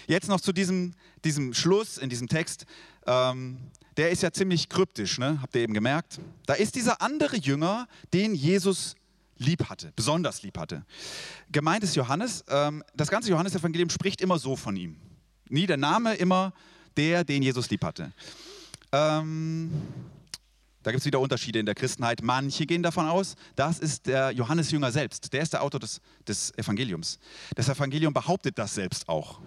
Jetzt 0.08 0.28
noch 0.28 0.40
zu 0.40 0.52
diesem, 0.52 0.94
diesem 1.24 1.54
Schluss 1.54 1.96
in 1.96 2.10
diesem 2.10 2.28
Text. 2.28 2.66
Ähm, 3.06 3.58
der 3.96 4.10
ist 4.10 4.22
ja 4.22 4.32
ziemlich 4.32 4.68
kryptisch, 4.68 5.18
ne? 5.18 5.38
habt 5.40 5.54
ihr 5.54 5.62
eben 5.62 5.74
gemerkt. 5.74 6.20
Da 6.46 6.54
ist 6.54 6.74
dieser 6.74 7.00
andere 7.02 7.36
Jünger, 7.36 7.86
den 8.12 8.34
Jesus 8.34 8.96
lieb 9.36 9.68
hatte, 9.68 9.92
besonders 9.96 10.42
lieb 10.42 10.58
hatte. 10.58 10.84
Gemeint 11.50 11.84
ist 11.84 11.96
Johannes. 11.96 12.44
Ähm, 12.48 12.82
das 12.94 13.08
ganze 13.08 13.30
Johannesevangelium 13.30 13.90
spricht 13.90 14.20
immer 14.20 14.38
so 14.38 14.56
von 14.56 14.76
ihm. 14.76 14.96
Nie 15.48 15.66
der 15.66 15.76
Name, 15.76 16.14
immer 16.14 16.52
der, 16.96 17.24
den 17.24 17.42
Jesus 17.42 17.70
lieb 17.70 17.84
hatte. 17.84 18.12
Ähm, 18.92 19.70
da 20.82 20.90
gibt 20.90 21.00
es 21.00 21.06
wieder 21.06 21.20
Unterschiede 21.20 21.58
in 21.58 21.66
der 21.66 21.74
Christenheit. 21.74 22.22
Manche 22.22 22.66
gehen 22.66 22.82
davon 22.82 23.06
aus, 23.06 23.34
das 23.54 23.78
ist 23.78 24.06
der 24.06 24.30
Johannesjünger 24.30 24.90
selbst. 24.90 25.32
Der 25.32 25.42
ist 25.42 25.52
der 25.52 25.62
Autor 25.62 25.80
des, 25.80 26.00
des 26.26 26.56
Evangeliums. 26.56 27.18
Das 27.54 27.68
Evangelium 27.68 28.14
behauptet 28.14 28.58
das 28.58 28.74
selbst 28.74 29.08
auch. 29.08 29.40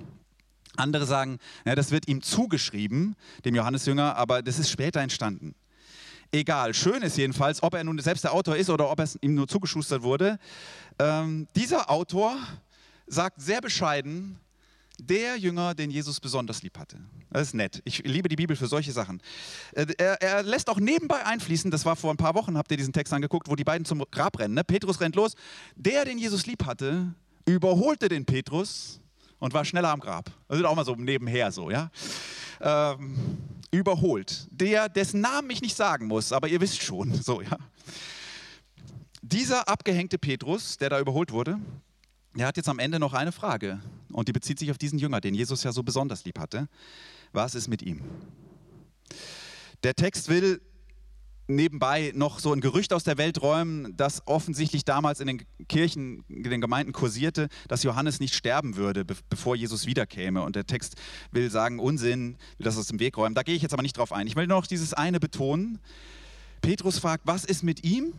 Andere 0.75 1.05
sagen, 1.05 1.39
ja, 1.65 1.75
das 1.75 1.91
wird 1.91 2.07
ihm 2.07 2.21
zugeschrieben, 2.21 3.15
dem 3.45 3.55
Johannesjünger, 3.55 4.15
aber 4.15 4.41
das 4.41 4.59
ist 4.59 4.69
später 4.69 5.01
entstanden. 5.01 5.55
Egal, 6.31 6.73
schön 6.73 7.03
ist 7.03 7.17
jedenfalls, 7.17 7.61
ob 7.61 7.75
er 7.75 7.83
nun 7.83 7.99
selbst 7.99 8.23
der 8.23 8.33
Autor 8.33 8.55
ist 8.55 8.69
oder 8.71 8.89
ob 8.89 8.99
es 8.99 9.17
ihm 9.21 9.35
nur 9.35 9.47
zugeschustert 9.47 10.01
wurde. 10.01 10.39
Ähm, 10.97 11.47
dieser 11.55 11.91
Autor 11.91 12.35
sagt 13.05 13.39
sehr 13.39 13.61
bescheiden, 13.61 14.39
der 14.99 15.37
Jünger, 15.37 15.73
den 15.73 15.89
Jesus 15.89 16.19
besonders 16.19 16.61
lieb 16.61 16.77
hatte. 16.77 16.99
Das 17.31 17.47
ist 17.47 17.53
nett. 17.55 17.81
Ich 17.85 17.99
liebe 17.99 18.29
die 18.29 18.35
Bibel 18.35 18.55
für 18.55 18.67
solche 18.67 18.91
Sachen. 18.91 19.21
Äh, 19.73 19.87
er, 19.97 20.21
er, 20.21 20.43
lässt 20.43 20.69
auch 20.69 20.79
nebenbei 20.79 21.25
einfließen, 21.25 21.71
das 21.71 21.85
war 21.85 21.95
vor 21.95 22.11
ein 22.13 22.17
paar 22.17 22.35
Wochen, 22.35 22.57
habt 22.57 22.69
ihr 22.71 22.77
diesen 22.77 22.93
Text 22.93 23.11
angeguckt, 23.13 23.49
wo 23.49 23.55
die 23.55 23.63
beiden 23.63 23.85
zum 23.85 24.03
Grab 24.11 24.39
rennen. 24.39 24.53
Ne? 24.53 24.63
Petrus 24.63 25.01
rennt 25.01 25.15
los. 25.15 25.33
Der, 25.75 26.05
den 26.05 26.17
Jesus 26.17 26.45
lieb 26.45 26.65
hatte, 26.65 27.13
überholte 27.45 28.07
den 28.07 28.25
Petrus 28.25 29.01
und 29.39 29.53
war 29.53 29.65
schneller 29.65 29.89
am 29.89 29.99
Grab. 29.99 30.31
Das 30.47 30.59
ist 30.59 30.65
auch 30.65 30.75
mal 30.75 30.85
so 30.85 30.95
nebenher 30.95 31.51
so, 31.51 31.71
ja. 31.71 31.89
Ähm, 32.61 33.37
überholt. 33.71 34.47
Der, 34.51 34.87
dessen 34.89 35.21
Namen 35.21 35.49
ich 35.49 35.61
nicht 35.61 35.75
sagen 35.75 36.07
muss, 36.07 36.31
aber 36.31 36.47
ihr 36.47 36.61
wisst 36.61 36.81
schon, 36.81 37.13
so, 37.13 37.41
ja. 37.41 37.57
Dieser 39.21 39.67
abgehängte 39.67 40.17
Petrus, 40.17 40.77
der 40.77 40.89
da 40.89 40.99
überholt 40.99 41.31
wurde, 41.31 41.57
er 42.35 42.47
hat 42.47 42.57
jetzt 42.57 42.69
am 42.69 42.79
Ende 42.79 42.99
noch 42.99 43.13
eine 43.13 43.31
Frage 43.31 43.81
und 44.11 44.27
die 44.27 44.33
bezieht 44.33 44.59
sich 44.59 44.71
auf 44.71 44.77
diesen 44.77 44.99
Jünger, 44.99 45.21
den 45.21 45.35
Jesus 45.35 45.63
ja 45.63 45.71
so 45.71 45.83
besonders 45.83 46.25
lieb 46.25 46.39
hatte. 46.39 46.67
Was 47.31 47.55
ist 47.55 47.67
mit 47.67 47.81
ihm? 47.81 48.01
Der 49.83 49.95
Text 49.95 50.29
will 50.29 50.61
nebenbei 51.47 52.11
noch 52.15 52.39
so 52.39 52.53
ein 52.53 52.61
Gerücht 52.61 52.93
aus 52.93 53.03
der 53.03 53.17
Welt 53.17 53.41
räumen, 53.41 53.95
das 53.97 54.25
offensichtlich 54.27 54.85
damals 54.85 55.19
in 55.19 55.27
den 55.27 55.45
Kirchen, 55.67 56.23
in 56.29 56.43
den 56.43 56.61
Gemeinden 56.61 56.93
kursierte, 56.93 57.49
dass 57.67 57.83
Johannes 57.83 58.19
nicht 58.19 58.33
sterben 58.33 58.75
würde, 58.75 59.05
bevor 59.29 59.55
Jesus 59.55 59.85
wiederkäme. 59.85 60.41
Und 60.41 60.55
der 60.55 60.65
Text 60.65 60.95
will 61.31 61.51
sagen, 61.51 61.79
Unsinn, 61.79 62.37
will 62.57 62.63
das 62.63 62.77
aus 62.77 62.87
dem 62.87 62.99
Weg 62.99 63.17
räumen. 63.17 63.35
Da 63.35 63.43
gehe 63.43 63.55
ich 63.55 63.61
jetzt 63.61 63.73
aber 63.73 63.83
nicht 63.83 63.97
drauf 63.97 64.13
ein. 64.13 64.27
Ich 64.27 64.35
will 64.35 64.47
nur 64.47 64.57
noch 64.57 64.67
dieses 64.67 64.93
eine 64.93 65.19
betonen. 65.19 65.79
Petrus 66.61 66.99
fragt, 66.99 67.27
was 67.27 67.43
ist 67.43 67.63
mit 67.63 67.83
ihm? 67.83 68.13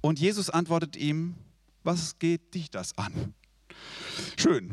Und 0.00 0.20
Jesus 0.20 0.50
antwortet 0.50 0.94
ihm, 0.96 1.36
was 1.84 2.18
geht 2.18 2.54
dich 2.54 2.70
das 2.70 2.96
an? 2.98 3.34
Schön. 4.36 4.70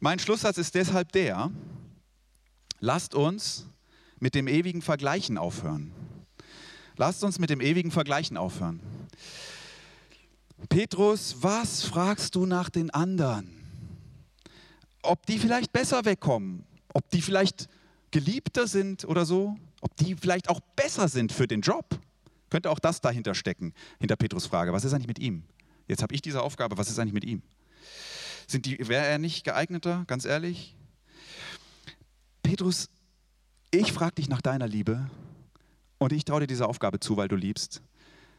Mein 0.00 0.18
Schlusssatz 0.18 0.58
ist 0.58 0.74
deshalb 0.74 1.12
der, 1.12 1.50
lasst 2.80 3.14
uns 3.14 3.66
mit 4.18 4.34
dem 4.34 4.48
ewigen 4.48 4.82
Vergleichen 4.82 5.38
aufhören. 5.38 5.92
Lasst 6.96 7.24
uns 7.24 7.38
mit 7.38 7.50
dem 7.50 7.60
ewigen 7.60 7.90
Vergleichen 7.90 8.36
aufhören. 8.36 8.80
Petrus, 10.68 11.36
was 11.40 11.84
fragst 11.84 12.34
du 12.34 12.46
nach 12.46 12.68
den 12.68 12.90
anderen? 12.90 13.56
Ob 15.02 15.24
die 15.24 15.38
vielleicht 15.38 15.72
besser 15.72 16.04
wegkommen, 16.04 16.64
ob 16.92 17.08
die 17.10 17.22
vielleicht 17.22 17.68
geliebter 18.10 18.66
sind 18.66 19.04
oder 19.04 19.24
so, 19.24 19.56
ob 19.80 19.96
die 19.96 20.14
vielleicht 20.14 20.50
auch 20.50 20.60
besser 20.76 21.08
sind 21.08 21.32
für 21.32 21.46
den 21.46 21.62
Job. 21.62 21.98
Könnte 22.50 22.70
auch 22.70 22.78
das 22.78 23.00
dahinter 23.00 23.34
stecken, 23.34 23.72
hinter 23.98 24.16
Petrus 24.16 24.46
Frage. 24.46 24.72
Was 24.72 24.84
ist 24.84 24.92
eigentlich 24.92 25.06
mit 25.06 25.18
ihm? 25.18 25.44
Jetzt 25.88 26.02
habe 26.02 26.14
ich 26.14 26.20
diese 26.20 26.42
Aufgabe, 26.42 26.76
was 26.76 26.90
ist 26.90 26.98
eigentlich 26.98 27.14
mit 27.14 27.24
ihm? 27.24 27.42
Wäre 28.52 29.06
er 29.06 29.18
nicht 29.18 29.44
geeigneter, 29.44 30.04
ganz 30.06 30.24
ehrlich? 30.24 30.76
Petrus, 32.42 32.88
ich 33.70 33.92
frage 33.92 34.16
dich 34.16 34.28
nach 34.28 34.42
deiner 34.42 34.66
Liebe 34.66 35.08
und 35.98 36.12
ich 36.12 36.24
traue 36.24 36.40
dir 36.40 36.46
diese 36.46 36.66
Aufgabe 36.66 36.98
zu, 36.98 37.16
weil 37.16 37.28
du 37.28 37.36
liebst. 37.36 37.82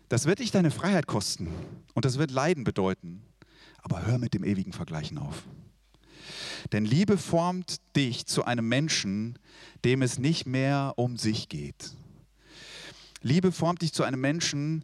Das 0.10 0.26
wird 0.26 0.40
dich 0.40 0.52
deine 0.52 0.72
Freiheit 0.72 1.08
kosten 1.08 1.48
und 1.94 2.04
das 2.04 2.18
wird 2.18 2.32
Leiden 2.32 2.64
bedeuten. 2.64 3.24
Aber 3.78 4.06
hör 4.06 4.18
mit 4.18 4.34
dem 4.34 4.44
ewigen 4.44 4.74
Vergleichen 4.74 5.18
auf. 5.18 5.44
Denn 6.72 6.86
Liebe 6.86 7.18
formt 7.18 7.78
dich 7.96 8.26
zu 8.26 8.46
einem 8.46 8.68
Menschen, 8.68 9.40
dem 9.84 10.02
es 10.02 10.20
nicht 10.20 10.46
mehr 10.46 10.94
um 10.98 11.18
sich 11.18 11.50
geht. 11.50 11.92
Liebe 13.22 13.52
formt 13.52 13.82
dich 13.82 13.94
zu 13.94 14.04
einem 14.04 14.22
Menschen, 14.22 14.84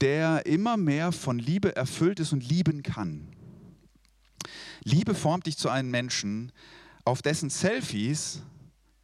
der 0.00 0.46
immer 0.46 0.76
mehr 0.76 1.12
von 1.12 1.38
Liebe 1.38 1.76
erfüllt 1.76 2.20
ist 2.20 2.32
und 2.32 2.48
lieben 2.48 2.82
kann. 2.82 3.28
Liebe 4.84 5.14
formt 5.14 5.46
dich 5.46 5.56
zu 5.56 5.68
einem 5.68 5.90
Menschen, 5.90 6.52
auf 7.04 7.22
dessen 7.22 7.50
Selfies, 7.50 8.42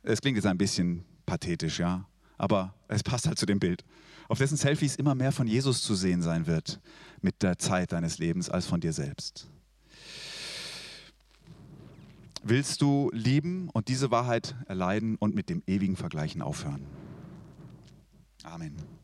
es 0.03 0.21
klingt 0.21 0.37
jetzt 0.37 0.47
ein 0.47 0.59
bisschen 0.59 1.05
pathetisch, 1.27 1.79
ja, 1.79 2.07
aber 2.39 2.75
es 2.89 3.03
passt 3.03 3.27
halt 3.27 3.39
zu 3.39 3.47
dem 3.47 3.59
Bild, 3.59 3.85
auf 4.29 4.39
dessen 4.39 4.57
Selfies 4.57 4.97
immer 4.97 5.15
mehr 5.15 5.33
von 5.33 5.47
Jesus 5.47 5.83
zu 5.83 5.95
sehen 5.95 6.23
sein 6.23 6.47
wird 6.47 6.81
mit 7.21 7.43
der 7.43 7.59
Zeit 7.59 7.93
deines 7.93 8.19
Lebens 8.19 8.49
als 8.49 8.67
von 8.67 8.81
dir 8.81 8.93
selbst. 8.93 9.49
Willst 12.43 12.81
du 12.81 13.11
lieben 13.13 13.69
und 13.71 13.89
diese 13.89 14.11
Wahrheit 14.11 14.55
erleiden 14.67 15.17
und 15.17 15.35
mit 15.35 15.49
dem 15.49 15.63
ewigen 15.67 15.97
Vergleichen 15.97 16.43
aufhören? 16.43 16.87
Amen. 18.45 18.96